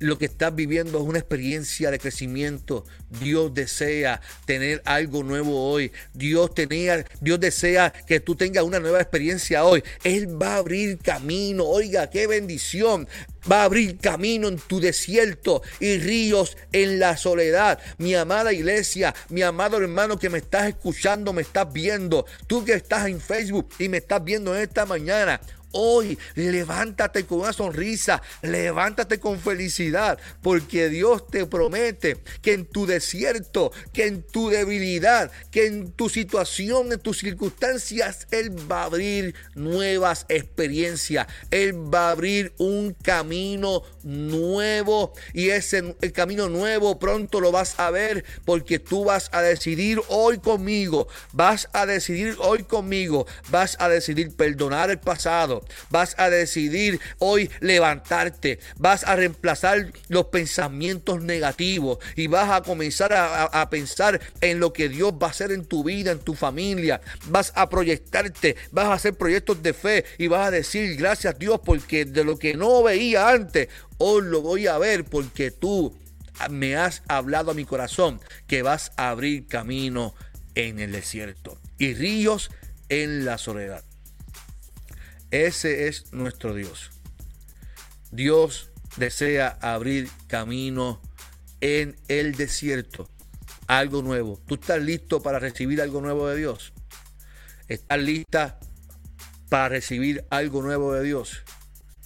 lo 0.00 0.18
que 0.18 0.24
estás 0.24 0.54
viviendo 0.54 0.98
es 0.98 1.04
una 1.04 1.18
experiencia 1.18 1.90
de 1.90 1.98
crecimiento. 1.98 2.84
Dios 3.20 3.52
desea 3.52 4.20
tener 4.46 4.82
algo 4.86 5.22
nuevo 5.22 5.70
hoy. 5.70 5.92
Dios 6.14 6.54
tenía, 6.54 7.04
Dios 7.20 7.38
desea 7.38 7.92
que 7.92 8.18
tú 8.18 8.34
tengas 8.34 8.64
una 8.64 8.80
nueva 8.80 9.00
experiencia 9.00 9.64
hoy. 9.64 9.84
Él 10.02 10.40
va 10.40 10.54
a 10.54 10.56
abrir 10.56 10.98
camino. 10.98 11.66
Oiga, 11.66 12.08
qué 12.08 12.26
bendición. 12.26 13.06
Va 13.50 13.60
a 13.60 13.64
abrir 13.64 13.98
camino 13.98 14.48
en 14.48 14.56
tu 14.56 14.80
desierto 14.80 15.62
y 15.80 15.98
ríos 15.98 16.56
en 16.72 16.98
la 16.98 17.18
soledad. 17.18 17.78
Mi 17.98 18.14
amada 18.14 18.54
iglesia, 18.54 19.14
mi 19.28 19.42
amado 19.42 19.76
hermano 19.76 20.18
que 20.18 20.30
me 20.30 20.38
estás 20.38 20.68
escuchando, 20.68 21.34
me 21.34 21.42
estás 21.42 21.70
viendo. 21.70 22.24
Tú 22.46 22.64
que 22.64 22.72
estás 22.72 23.06
en 23.06 23.20
Facebook 23.20 23.68
y 23.78 23.90
me 23.90 23.98
estás 23.98 24.24
viendo 24.24 24.54
en 24.56 24.62
esta 24.62 24.86
mañana. 24.86 25.40
Hoy 25.72 26.18
levántate 26.34 27.26
con 27.26 27.40
una 27.40 27.52
sonrisa, 27.52 28.22
levántate 28.42 29.20
con 29.20 29.38
felicidad, 29.38 30.18
porque 30.42 30.88
Dios 30.88 31.28
te 31.28 31.46
promete 31.46 32.16
que 32.42 32.54
en 32.54 32.66
tu 32.66 32.86
desierto, 32.86 33.70
que 33.92 34.06
en 34.06 34.22
tu 34.22 34.48
debilidad, 34.48 35.30
que 35.50 35.66
en 35.66 35.92
tu 35.92 36.08
situación, 36.08 36.92
en 36.92 36.98
tus 36.98 37.18
circunstancias, 37.18 38.26
Él 38.32 38.50
va 38.70 38.82
a 38.82 38.84
abrir 38.86 39.34
nuevas 39.54 40.26
experiencias. 40.28 41.26
Él 41.50 41.72
va 41.72 42.08
a 42.08 42.12
abrir 42.12 42.52
un 42.58 42.94
camino 42.94 43.82
nuevo 44.02 45.12
y 45.34 45.50
ese 45.50 45.94
el 46.00 46.12
camino 46.12 46.48
nuevo 46.48 46.98
pronto 46.98 47.40
lo 47.40 47.52
vas 47.52 47.78
a 47.78 47.90
ver 47.90 48.24
porque 48.44 48.78
tú 48.78 49.04
vas 49.04 49.28
a 49.32 49.40
decidir 49.40 50.00
hoy 50.08 50.38
conmigo, 50.38 51.06
vas 51.32 51.68
a 51.72 51.86
decidir 51.86 52.36
hoy 52.40 52.64
conmigo, 52.64 53.26
vas 53.50 53.76
a 53.78 53.88
decidir 53.88 54.34
perdonar 54.34 54.90
el 54.90 54.98
pasado 54.98 55.59
Vas 55.90 56.14
a 56.18 56.30
decidir 56.30 57.00
hoy 57.18 57.50
levantarte. 57.60 58.58
Vas 58.76 59.04
a 59.04 59.16
reemplazar 59.16 59.92
los 60.08 60.26
pensamientos 60.26 61.22
negativos 61.22 61.98
y 62.16 62.26
vas 62.26 62.50
a 62.50 62.62
comenzar 62.62 63.12
a, 63.12 63.70
pensar 63.70 64.20
en 64.40 64.60
lo 64.60 64.72
que 64.72 64.88
Dios 64.88 65.12
va 65.12 65.28
a 65.28 65.30
hacer 65.30 65.52
en 65.52 65.64
tu 65.64 65.84
vida, 65.84 66.12
en 66.12 66.18
tu 66.18 66.34
familia. 66.34 67.00
Vas 67.26 67.52
a 67.54 67.68
proyectarte, 67.68 68.56
vas 68.72 68.86
a 68.86 68.94
hacer 68.94 69.14
proyectos 69.14 69.62
de 69.62 69.72
fe 69.72 70.04
y 70.18 70.26
vas 70.26 70.48
a 70.48 70.50
decir 70.50 70.96
gracias 70.96 71.38
Dios 71.38 71.60
porque 71.64 72.04
de 72.04 72.24
lo 72.24 72.38
que 72.38 72.54
no 72.54 72.82
veía 72.82 73.28
antes, 73.28 73.68
hoy 73.98 74.22
lo 74.24 74.42
voy 74.42 74.66
a 74.66 74.78
ver 74.78 75.04
porque 75.04 75.50
tú 75.50 75.96
me 76.48 76.76
has 76.76 77.02
hablado 77.08 77.50
a 77.50 77.54
mi 77.54 77.64
corazón 77.64 78.20
que 78.46 78.62
vas 78.62 78.92
a 78.96 79.10
abrir 79.10 79.46
camino 79.46 80.14
en 80.54 80.78
el 80.78 80.92
desierto 80.92 81.58
y 81.78 81.94
ríos 81.94 82.50
en 82.88 83.24
la 83.24 83.38
soledad. 83.38 83.84
Ese 85.30 85.88
es 85.88 86.12
nuestro 86.12 86.54
Dios. 86.54 86.90
Dios 88.10 88.70
desea 88.96 89.58
abrir 89.60 90.08
camino 90.26 91.00
en 91.60 91.96
el 92.08 92.34
desierto. 92.34 93.08
Algo 93.66 94.02
nuevo. 94.02 94.40
¿Tú 94.46 94.54
estás 94.54 94.82
listo 94.82 95.22
para 95.22 95.38
recibir 95.38 95.80
algo 95.80 96.00
nuevo 96.00 96.26
de 96.28 96.36
Dios? 96.36 96.72
¿Estás 97.68 98.00
lista 98.00 98.58
para 99.48 99.68
recibir 99.68 100.24
algo 100.30 100.62
nuevo 100.62 100.92
de 100.92 101.04
Dios? 101.04 101.42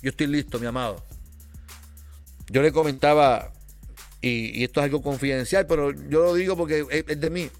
Yo 0.03 0.11
estoy 0.11 0.27
listo, 0.27 0.61
mi 0.61 0.67
amado. 0.67 1.03
Yo 2.51 2.61
le 2.61 2.73
comentaba, 2.73 3.55
y, 4.21 4.63
esto 4.63 4.81
es 4.81 4.85
algo 4.85 5.01
confidencial, 5.01 5.67
pero 5.67 5.93
yo 5.93 6.25
lo 6.25 6.35
digo 6.35 6.57
porque 6.57 6.85
es, 6.91 7.19
de 7.19 7.31
mí. 7.31 7.51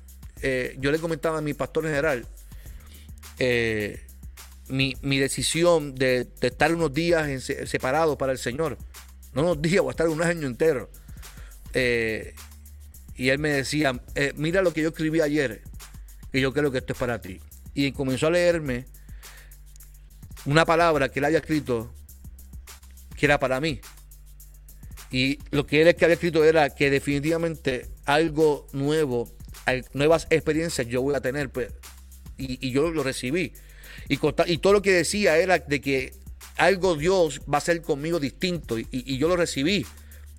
Eh, 0.43 0.77
yo 0.79 0.93
le 0.93 0.99
comentaba 0.99 1.39
a 1.39 1.41
mi 1.41 1.55
pastor 1.55 1.85
general, 1.85 2.27
eh, 3.39 4.05
mi, 4.69 5.19
decisión 5.19 5.95
de, 5.95 6.29
estar 6.41 6.75
unos 6.75 6.93
días 6.93 7.45
separados 7.67 8.17
para 8.17 8.33
el 8.33 8.39
Señor. 8.39 8.79
No 9.33 9.43
unos 9.43 9.63
días, 9.63 9.83
o 9.85 9.91
estar 9.91 10.09
un 10.09 10.23
año 10.23 10.47
entero. 10.47 10.91
Eh, 11.73 12.35
y 13.17 13.29
él 13.29 13.39
me 13.39 13.51
decía, 13.51 14.01
eh, 14.15 14.33
mira 14.37 14.63
lo 14.63 14.73
que 14.73 14.83
yo 14.83 14.89
escribí 14.89 15.21
ayer, 15.21 15.63
y 16.33 16.41
yo 16.41 16.53
creo 16.53 16.71
que 16.71 16.79
esto 16.79 16.93
es 16.93 16.99
para 16.99 17.21
ti. 17.21 17.41
Y 17.75 17.93
comenzó 17.93 18.29
a 18.29 18.31
leerme 18.31 18.87
una 20.47 20.65
palabra 20.65 21.09
que 21.11 21.19
él 21.21 21.25
había 21.25 21.39
escrito 21.39 21.93
que 23.17 23.27
era 23.27 23.39
para 23.39 23.61
mí. 23.61 23.81
Y 25.11 25.39
lo 25.51 25.67
que 25.67 25.83
él 25.83 25.95
que 25.95 26.05
había 26.05 26.15
escrito 26.15 26.45
era 26.45 26.71
que 26.71 26.91
definitivamente 26.91 27.87
algo 28.05 28.67
nuevo, 28.73 29.33
nuevas 29.93 30.27
experiencias 30.31 30.89
yo 30.89 31.03
voy 31.03 31.15
a 31.15 31.21
tener. 31.21 31.51
Pues, 31.51 31.73
y 32.37 32.71
yo 32.73 32.91
lo 32.91 33.05
recibí. 33.05 33.53
Y, 34.09 34.19
todo 34.59 34.73
lo 34.73 34.83
que 34.83 34.93
decía 34.93 35.39
era 35.39 35.59
de 35.59 35.81
que 35.81 36.13
algo 36.57 36.97
Dios 36.97 37.41
va 37.41 37.57
a 37.57 37.59
hacer 37.59 37.83
conmigo 37.83 38.21
distinto 38.21 38.79
y, 38.79 39.19
yo 39.19 39.29
lo 39.29 39.37
recibí. 39.37 39.87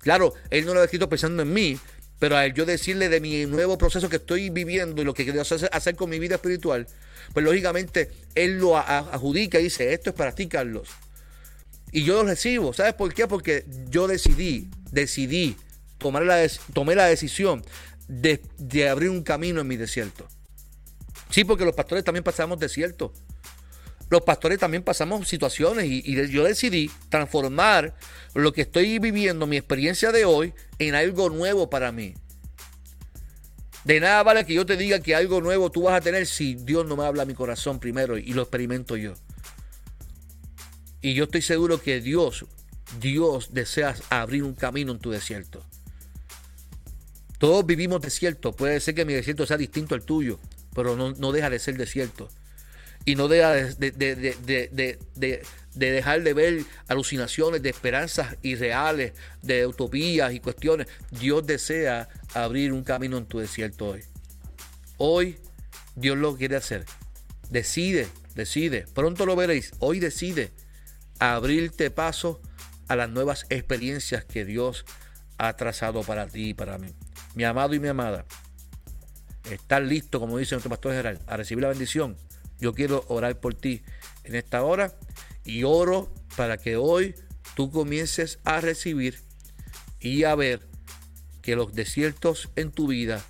Claro, 0.00 0.34
Él 0.50 0.64
no 0.64 0.74
lo 0.74 0.80
ha 0.80 0.84
escrito 0.84 1.08
pensando 1.08 1.42
en 1.42 1.52
mí, 1.52 1.78
pero 2.18 2.36
al 2.36 2.54
yo 2.54 2.64
decirle 2.64 3.08
de 3.08 3.20
mi 3.20 3.44
nuevo 3.46 3.76
proceso 3.76 4.08
que 4.08 4.16
estoy 4.16 4.50
viviendo 4.50 5.02
y 5.02 5.04
lo 5.04 5.14
que 5.14 5.24
quiero 5.24 5.40
hacer, 5.40 5.68
hacer 5.72 5.96
con 5.96 6.08
mi 6.08 6.18
vida 6.18 6.36
espiritual, 6.36 6.86
pues 7.32 7.44
lógicamente 7.44 8.10
Él 8.34 8.58
lo 8.58 8.76
adjudica 8.76 9.58
y 9.58 9.64
dice, 9.64 9.92
esto 9.92 10.10
es 10.10 10.16
para 10.16 10.32
ti, 10.32 10.46
Carlos. 10.46 10.88
Y 11.92 12.04
yo 12.04 12.14
lo 12.14 12.28
recibo. 12.28 12.72
¿Sabes 12.72 12.94
por 12.94 13.12
qué? 13.14 13.26
Porque 13.26 13.64
yo 13.88 14.06
decidí, 14.06 14.68
decidí, 14.90 15.56
tomar 15.98 16.24
la, 16.24 16.46
tomé 16.72 16.94
la 16.94 17.06
decisión 17.06 17.64
de, 18.08 18.40
abrir 18.88 19.10
un 19.10 19.22
camino 19.22 19.60
en 19.60 19.66
mi 19.66 19.76
desierto. 19.76 20.26
Sí, 21.30 21.44
porque 21.44 21.64
los 21.64 21.74
pastores 21.74 22.04
también 22.04 22.24
pasamos 22.24 22.58
desierto 22.58 23.12
los 24.08 24.22
pastores 24.22 24.58
también 24.58 24.82
pasamos 24.82 25.26
situaciones 25.28 25.86
y, 25.86 26.14
yo 26.30 26.44
decidí 26.44 26.90
transformar 27.08 27.94
lo 28.34 28.52
que 28.52 28.62
estoy 28.62 28.98
viviendo, 28.98 29.46
mi 29.46 29.56
experiencia 29.56 30.12
de 30.12 30.24
hoy, 30.24 30.54
en 30.78 30.94
algo 30.94 31.28
nuevo 31.28 31.68
para 31.68 31.90
mí. 31.90 32.14
De 33.84 34.00
nada 34.00 34.22
vale 34.22 34.44
que 34.44 34.54
yo 34.54 34.66
te 34.66 34.76
diga 34.76 35.00
que 35.00 35.14
algo 35.14 35.40
nuevo 35.40 35.70
tú 35.70 35.82
vas 35.82 35.94
a 35.94 36.00
tener 36.00 36.26
si 36.26 36.54
Dios 36.54 36.86
no 36.86 36.96
me 36.96 37.04
habla 37.04 37.22
a 37.22 37.26
mi 37.26 37.34
corazón 37.34 37.78
primero 37.78 38.16
y 38.16 38.32
lo 38.32 38.42
experimento 38.42 38.96
yo. 38.96 39.14
Y 41.00 41.14
yo 41.14 41.24
estoy 41.24 41.42
seguro 41.42 41.80
que 41.80 42.00
Dios, 42.00 42.46
Dios 43.00 43.54
desea 43.54 43.94
abrir 44.10 44.42
un 44.42 44.54
camino 44.54 44.92
en 44.92 44.98
tu 44.98 45.10
desierto. 45.10 45.64
Todos 47.38 47.66
vivimos 47.66 48.00
desierto. 48.00 48.52
Puede 48.52 48.80
ser 48.80 48.94
que 48.94 49.04
mi 49.04 49.12
desierto 49.12 49.46
sea 49.46 49.56
distinto 49.56 49.94
al 49.94 50.02
tuyo, 50.02 50.40
pero 50.74 50.96
no, 50.96 51.12
no 51.12 51.32
deja 51.32 51.50
de 51.50 51.58
ser 51.58 51.76
desierto 51.76 52.28
y 53.06 53.14
no 53.14 53.28
deja 53.28 53.52
de, 53.52 54.98
dejar 55.74 56.22
de 56.22 56.34
ver 56.34 56.64
alucinaciones 56.88 57.62
de 57.62 57.70
esperanzas 57.70 58.36
irreales, 58.42 59.12
de 59.42 59.64
utopías 59.64 60.34
y 60.34 60.40
cuestiones. 60.40 60.88
Dios 61.12 61.46
desea 61.46 62.08
abrir 62.34 62.72
un 62.72 62.82
camino 62.82 63.16
en 63.16 63.26
tu 63.26 63.38
desierto 63.38 63.90
hoy. 63.90 64.02
Hoy 64.98 65.38
Dios 65.94 66.18
lo 66.18 66.36
quiere 66.36 66.56
hacer. 66.56 66.84
Decide, 67.48 68.08
decide. 68.34 68.86
Pronto 68.92 69.24
lo 69.24 69.36
veréis. 69.36 69.70
Hoy 69.78 70.00
decide 70.00 70.50
abrirte 71.20 71.92
paso 71.92 72.42
a 72.88 72.96
las 72.96 73.08
nuevas 73.08 73.46
experiencias 73.50 74.24
que 74.24 74.44
Dios 74.44 74.84
ha 75.38 75.54
trazado 75.56 76.02
para 76.02 76.26
ti 76.26 76.48
y 76.48 76.54
para 76.54 76.76
mí. 76.76 76.88
Mi 77.36 77.44
amado 77.44 77.72
y 77.74 77.78
mi 77.78 77.86
amada, 77.86 78.24
estás 79.48 79.82
listo, 79.82 80.18
como 80.18 80.38
dice 80.38 80.56
nuestro 80.56 80.70
pastor 80.70 80.90
general, 80.90 81.20
a 81.28 81.36
recibir 81.36 81.62
la 81.62 81.68
bendición 81.68 82.16
yo 82.58 82.72
quiero 82.74 83.04
orar 83.08 83.40
por 83.40 83.54
ti 83.54 83.82
en 84.24 84.34
esta 84.34 84.62
hora 84.62 84.98
y 85.44 85.64
oro 85.64 86.12
para 86.36 86.58
que 86.58 86.76
hoy 86.76 87.14
tú 87.54 87.70
comiences 87.70 88.38
a 88.44 88.60
recibir 88.60 89.22
y 90.00 90.24
a 90.24 90.34
ver 90.34 90.68
que 91.42 91.56
los 91.56 91.72
desiertos 91.72 92.50
en 92.56 92.70
tu 92.72 92.88
vida 92.88 93.24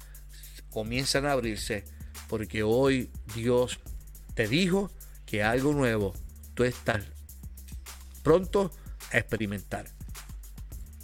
comienzan 0.70 1.26
a 1.26 1.32
abrirse 1.32 1.84
porque 2.28 2.62
hoy 2.62 3.10
Dios 3.34 3.80
te 4.34 4.48
dijo 4.48 4.90
que 5.24 5.42
algo 5.42 5.72
nuevo 5.72 6.14
tú 6.54 6.64
estás 6.64 7.04
pronto 8.22 8.72
a 9.12 9.18
experimentar. 9.18 9.86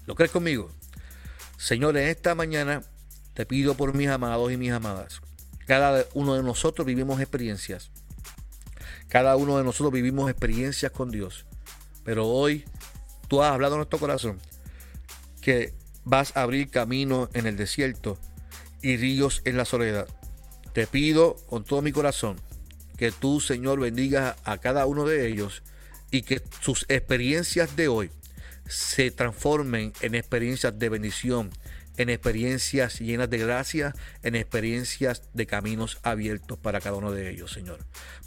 ¿Lo 0.06 0.14
crees 0.14 0.32
conmigo? 0.32 0.70
Señor, 1.56 1.96
en 1.96 2.08
esta 2.08 2.35
mañana 2.35 2.82
te 3.35 3.46
pido 3.46 3.76
por 3.76 3.94
mis 3.94 4.08
amados 4.08 4.50
y 4.50 4.56
mis 4.56 4.72
amadas. 4.72 5.20
Cada 5.66 6.04
uno 6.14 6.35
de 6.35 6.42
nosotros 6.42 6.85
vivimos 6.85 7.20
experiencias 7.20 7.91
cada 9.12 9.37
uno 9.37 9.59
de 9.59 9.64
nosotros 9.64 9.92
vivimos 9.92 10.31
experiencias 10.31 10.90
con 10.90 11.11
Dios. 11.11 11.44
Pero 12.03 12.29
hoy 12.29 12.64
tú 13.29 13.42
has 13.42 13.53
hablado 13.53 13.75
en 13.75 13.81
nuestro 13.81 13.98
corazón 13.98 14.40
que 15.42 15.75
vas 16.03 16.35
a 16.35 16.40
abrir 16.40 16.70
camino 16.70 17.29
en 17.35 17.46
el 17.46 17.59
desierto 17.59 18.18
y 18.81 18.96
ríos 18.96 19.42
en 19.44 19.59
la 19.59 19.66
soledad. 19.66 20.09
Te 20.72 20.87
pido 20.87 21.37
con 21.51 21.62
todo 21.62 21.83
mi 21.83 21.92
corazón 21.92 22.40
que 22.96 23.12
tú, 23.12 23.42
Señor, 23.42 23.81
bendigas 23.81 24.35
a 24.44 24.57
cada 24.57 24.87
uno 24.87 25.05
de 25.05 25.29
ellos 25.29 25.62
y 26.11 26.22
que 26.22 26.40
sus 26.62 26.87
experiencias 26.88 27.77
de 27.77 27.88
hoy 27.88 28.11
se 28.66 29.11
transformen 29.11 29.92
en 30.01 30.14
experiencias 30.14 30.79
de 30.79 30.88
bendición, 30.88 31.51
en 31.96 32.11
experiencias 32.11 33.00
llenas 33.00 33.31
de 33.31 33.38
gracia, 33.38 33.94
en 34.22 34.35
experiencias 34.35 35.22
de 35.33 35.46
caminos 35.46 35.98
abiertos 36.02 36.59
para 36.59 36.81
cada 36.81 36.96
uno 36.96 37.12
de 37.12 37.31
ellos, 37.31 37.52
Señor. 37.52 37.78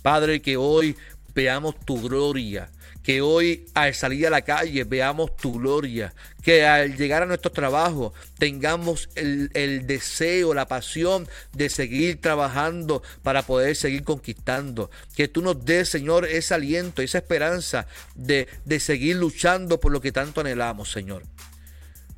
Padre, 0.02 0.42
que 0.42 0.58
hoy 0.58 0.96
veamos 1.34 1.80
tu 1.82 2.02
gloria, 2.02 2.70
que 3.04 3.22
hoy 3.22 3.66
al 3.76 3.94
salir 3.94 4.26
a 4.26 4.32
la 4.32 4.42
calle 4.42 4.84
veamos 4.84 5.36
tu 5.38 5.60
gloria, 5.60 6.14
que 6.42 6.66
al 6.66 6.96
llegar 6.96 7.22
a 7.22 7.26
nuestro 7.28 7.52
trabajo 7.52 8.14
tengamos 8.40 9.10
el, 9.16 9.86
deseo, 9.86 10.54
la 10.54 10.68
pasión 10.68 11.28
de 11.54 11.70
seguir 11.70 12.20
trabajando 12.20 13.04
para 13.22 13.44
poder 13.44 13.76
seguir 13.76 14.04
conquistando, 14.04 14.90
que 15.16 15.28
tú 15.28 15.42
nos 15.42 15.64
des, 15.66 15.90
Señor, 15.90 16.26
ese 16.26 16.54
aliento, 16.54 17.02
esa 17.02 17.20
esperanza 17.20 17.86
de, 18.16 18.48
de 18.64 18.80
seguir 18.80 19.18
luchando 19.18 19.80
por 19.80 19.92
lo 19.92 20.02
que 20.02 20.12
tanto 20.12 20.42
anhelamos, 20.42 20.92
Señor. 20.92 21.24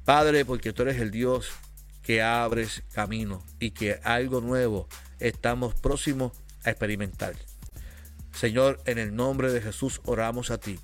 Padre, 0.07 0.45
porque 0.45 0.71
tú 0.71 0.83
eres 0.83 1.01
el 1.01 1.11
Dios 1.11 1.49
que 2.01 2.21
abres 2.21 2.81
camino 2.93 3.43
y 3.59 3.71
que 3.71 3.99
algo 4.05 4.39
nuevo 4.39 4.87
estamos 5.19 5.75
próximos 5.75 6.31
a 6.63 6.69
experimentar. 6.69 7.35
Señor, 8.31 8.79
en 8.85 8.99
el 8.99 9.13
nombre 9.13 9.51
de 9.51 9.59
Jesús 9.59 9.99
oramos 10.05 10.49
a 10.49 10.59
ti. 10.59 10.79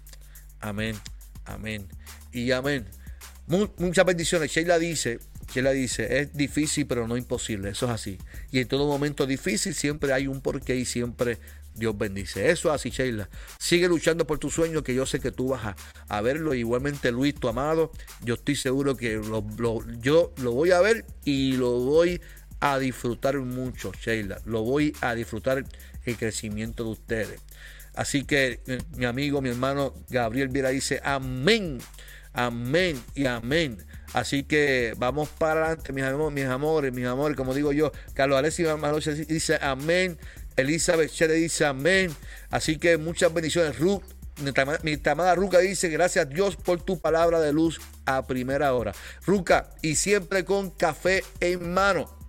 Amén, 0.59 0.97
amén 1.45 1.87
y 2.33 2.51
amén. 2.51 2.85
muchas 3.47 4.05
bendiciones. 4.05 4.51
Sheila 4.51 4.77
dice, 4.77 5.19
Sheila 5.53 5.71
dice, 5.71 6.19
es 6.19 6.33
difícil 6.33 6.85
pero 6.85 7.07
no 7.07 7.15
imposible. 7.15 7.69
Eso 7.69 7.85
es 7.85 7.93
así. 7.93 8.17
Y 8.51 8.59
en 8.59 8.67
todo 8.67 8.87
momento 8.87 9.25
difícil 9.25 9.73
siempre 9.73 10.11
hay 10.11 10.27
un 10.27 10.41
porqué 10.41 10.75
y 10.75 10.83
siempre 10.83 11.39
Dios 11.75 11.97
bendice. 11.97 12.49
Eso 12.49 12.69
es 12.69 12.75
así, 12.75 12.89
Sheila. 12.89 13.29
Sigue 13.59 13.87
luchando 13.87 14.27
por 14.27 14.39
tu 14.39 14.49
sueño 14.49 14.83
que 14.83 14.93
yo 14.93 15.05
sé 15.05 15.19
que 15.19 15.31
tú 15.31 15.49
vas 15.49 15.75
a, 16.07 16.21
verlo. 16.21 16.53
Igualmente, 16.53 17.11
Luis, 17.11 17.35
tu 17.35 17.47
amado, 17.47 17.91
yo 18.21 18.35
estoy 18.35 18.55
seguro 18.55 18.95
que 18.95 19.21
yo 20.01 20.33
lo 20.37 20.51
voy 20.51 20.71
a 20.71 20.81
ver 20.81 21.05
y 21.25 21.53
lo 21.53 21.79
voy 21.79 22.21
a 22.59 22.79
disfrutar 22.79 23.37
mucho, 23.39 23.91
Sheila. 23.91 24.41
Lo 24.45 24.63
voy 24.63 24.95
a 25.01 25.15
disfrutar 25.15 25.65
el 26.05 26.17
crecimiento 26.17 26.83
de 26.83 26.89
ustedes. 26.91 27.41
Así 27.95 28.23
que 28.23 28.59
mi 28.95 29.05
amigo, 29.05 29.41
mi 29.41 29.49
hermano 29.49 29.93
Gabriel 30.09 30.47
Viera 30.49 30.69
dice 30.69 30.99
amén, 31.03 31.79
amén 32.33 33.01
y 33.15 33.25
amén. 33.25 33.85
Así 34.13 34.43
que 34.43 34.93
vamos 34.97 35.29
para 35.29 35.65
adelante, 35.65 35.91
mis 35.91 36.03
amores, 36.03 36.33
mis 36.33 36.45
amores, 36.45 36.93
mis 36.93 37.05
amores, 37.05 37.37
como 37.37 37.53
digo 37.53 37.71
yo. 37.71 37.91
Carlos 38.13 38.37
Alexis 38.37 39.27
dice 39.27 39.57
amén. 39.61 40.17
Elizabeth 40.57 41.11
Chere 41.11 41.33
dice 41.33 41.65
amén. 41.65 42.15
Así 42.49 42.77
que 42.77 42.97
muchas 42.97 43.33
bendiciones. 43.33 43.79
Ruth, 43.79 44.03
mi 44.83 44.99
amada 45.05 45.35
Ruca 45.35 45.59
dice 45.59 45.89
gracias 45.89 46.27
Dios 46.29 46.55
por 46.55 46.81
tu 46.81 46.99
palabra 46.99 47.39
de 47.39 47.53
luz 47.53 47.79
a 48.05 48.25
primera 48.25 48.73
hora. 48.73 48.93
Ruca, 49.25 49.69
y 49.81 49.95
siempre 49.95 50.45
con 50.45 50.69
café 50.69 51.23
en 51.39 51.73
mano 51.73 52.23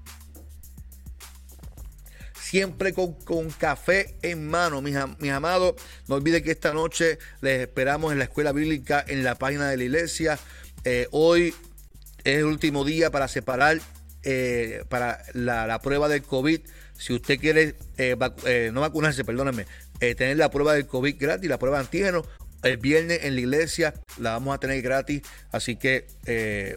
siempre 2.54 2.92
con, 2.92 3.50
café 3.58 4.14
en 4.22 4.46
mano, 4.46 4.80
mis, 4.80 4.94
amados. 4.94 5.74
No 6.06 6.14
olviden 6.14 6.44
que 6.44 6.52
esta 6.52 6.72
noche 6.72 7.18
les 7.40 7.62
esperamos 7.62 8.12
en 8.12 8.18
la 8.18 8.26
escuela 8.26 8.52
bíblica 8.52 9.04
en 9.08 9.24
la 9.24 9.34
página 9.34 9.68
de 9.68 9.76
la 9.76 9.82
iglesia. 9.82 10.38
Eh, 10.84 11.08
hoy 11.10 11.52
es 12.22 12.38
el 12.38 12.44
último 12.44 12.84
día 12.84 13.10
para 13.10 13.26
separar 13.26 13.80
eh, 14.22 14.84
para 14.88 15.24
la, 15.32 15.80
prueba 15.80 16.08
del 16.08 16.22
COVID. 16.22 16.60
Si 17.04 17.12
usted 17.12 17.38
quiere 17.38 17.74
eh, 17.98 18.16
no 18.72 18.80
vacunarse, 18.80 19.24
perdónenme, 19.24 19.66
tener 19.98 20.38
la 20.38 20.50
prueba 20.50 20.72
del 20.74 20.86
COVID 20.86 21.16
gratis, 21.18 21.50
la 21.50 21.58
prueba 21.58 21.76
de 21.78 21.84
antígeno, 21.84 22.24
el 22.62 22.78
viernes 22.78 23.24
en 23.24 23.34
la 23.34 23.40
iglesia 23.40 23.92
la 24.18 24.30
vamos 24.30 24.54
a 24.54 24.58
tener 24.58 24.80
gratis. 24.80 25.20
Así 25.52 25.76
que 25.76 26.06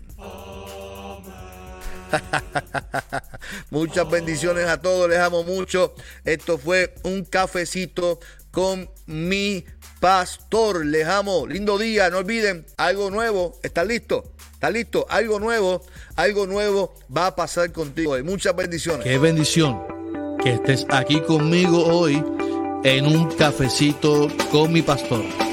Muchas 3.69 4.09
bendiciones 4.09 4.67
a 4.67 4.81
todos, 4.81 5.09
les 5.09 5.19
amo 5.19 5.43
mucho. 5.43 5.93
Esto 6.25 6.57
fue 6.57 6.95
un 7.03 7.23
cafecito 7.23 8.19
con 8.51 8.89
mi 9.05 9.65
pastor. 9.99 10.85
Les 10.85 11.07
amo. 11.07 11.47
Lindo 11.47 11.77
día. 11.77 12.09
No 12.09 12.19
olviden, 12.19 12.65
algo 12.77 13.09
nuevo. 13.11 13.59
¿Estás 13.63 13.87
listo? 13.87 14.23
¿Estás 14.53 14.73
listo? 14.73 15.05
Algo 15.09 15.39
nuevo, 15.39 15.81
algo 16.15 16.45
nuevo 16.45 16.93
va 17.15 17.27
a 17.27 17.35
pasar 17.35 17.71
contigo. 17.71 18.17
Y 18.17 18.23
muchas 18.23 18.55
bendiciones. 18.55 19.05
Qué 19.05 19.17
bendición 19.17 19.81
que 20.43 20.53
estés 20.53 20.85
aquí 20.89 21.21
conmigo 21.21 21.85
hoy 21.85 22.23
en 22.83 23.05
un 23.05 23.29
cafecito 23.31 24.27
con 24.51 24.73
mi 24.73 24.81
pastor. 24.81 25.48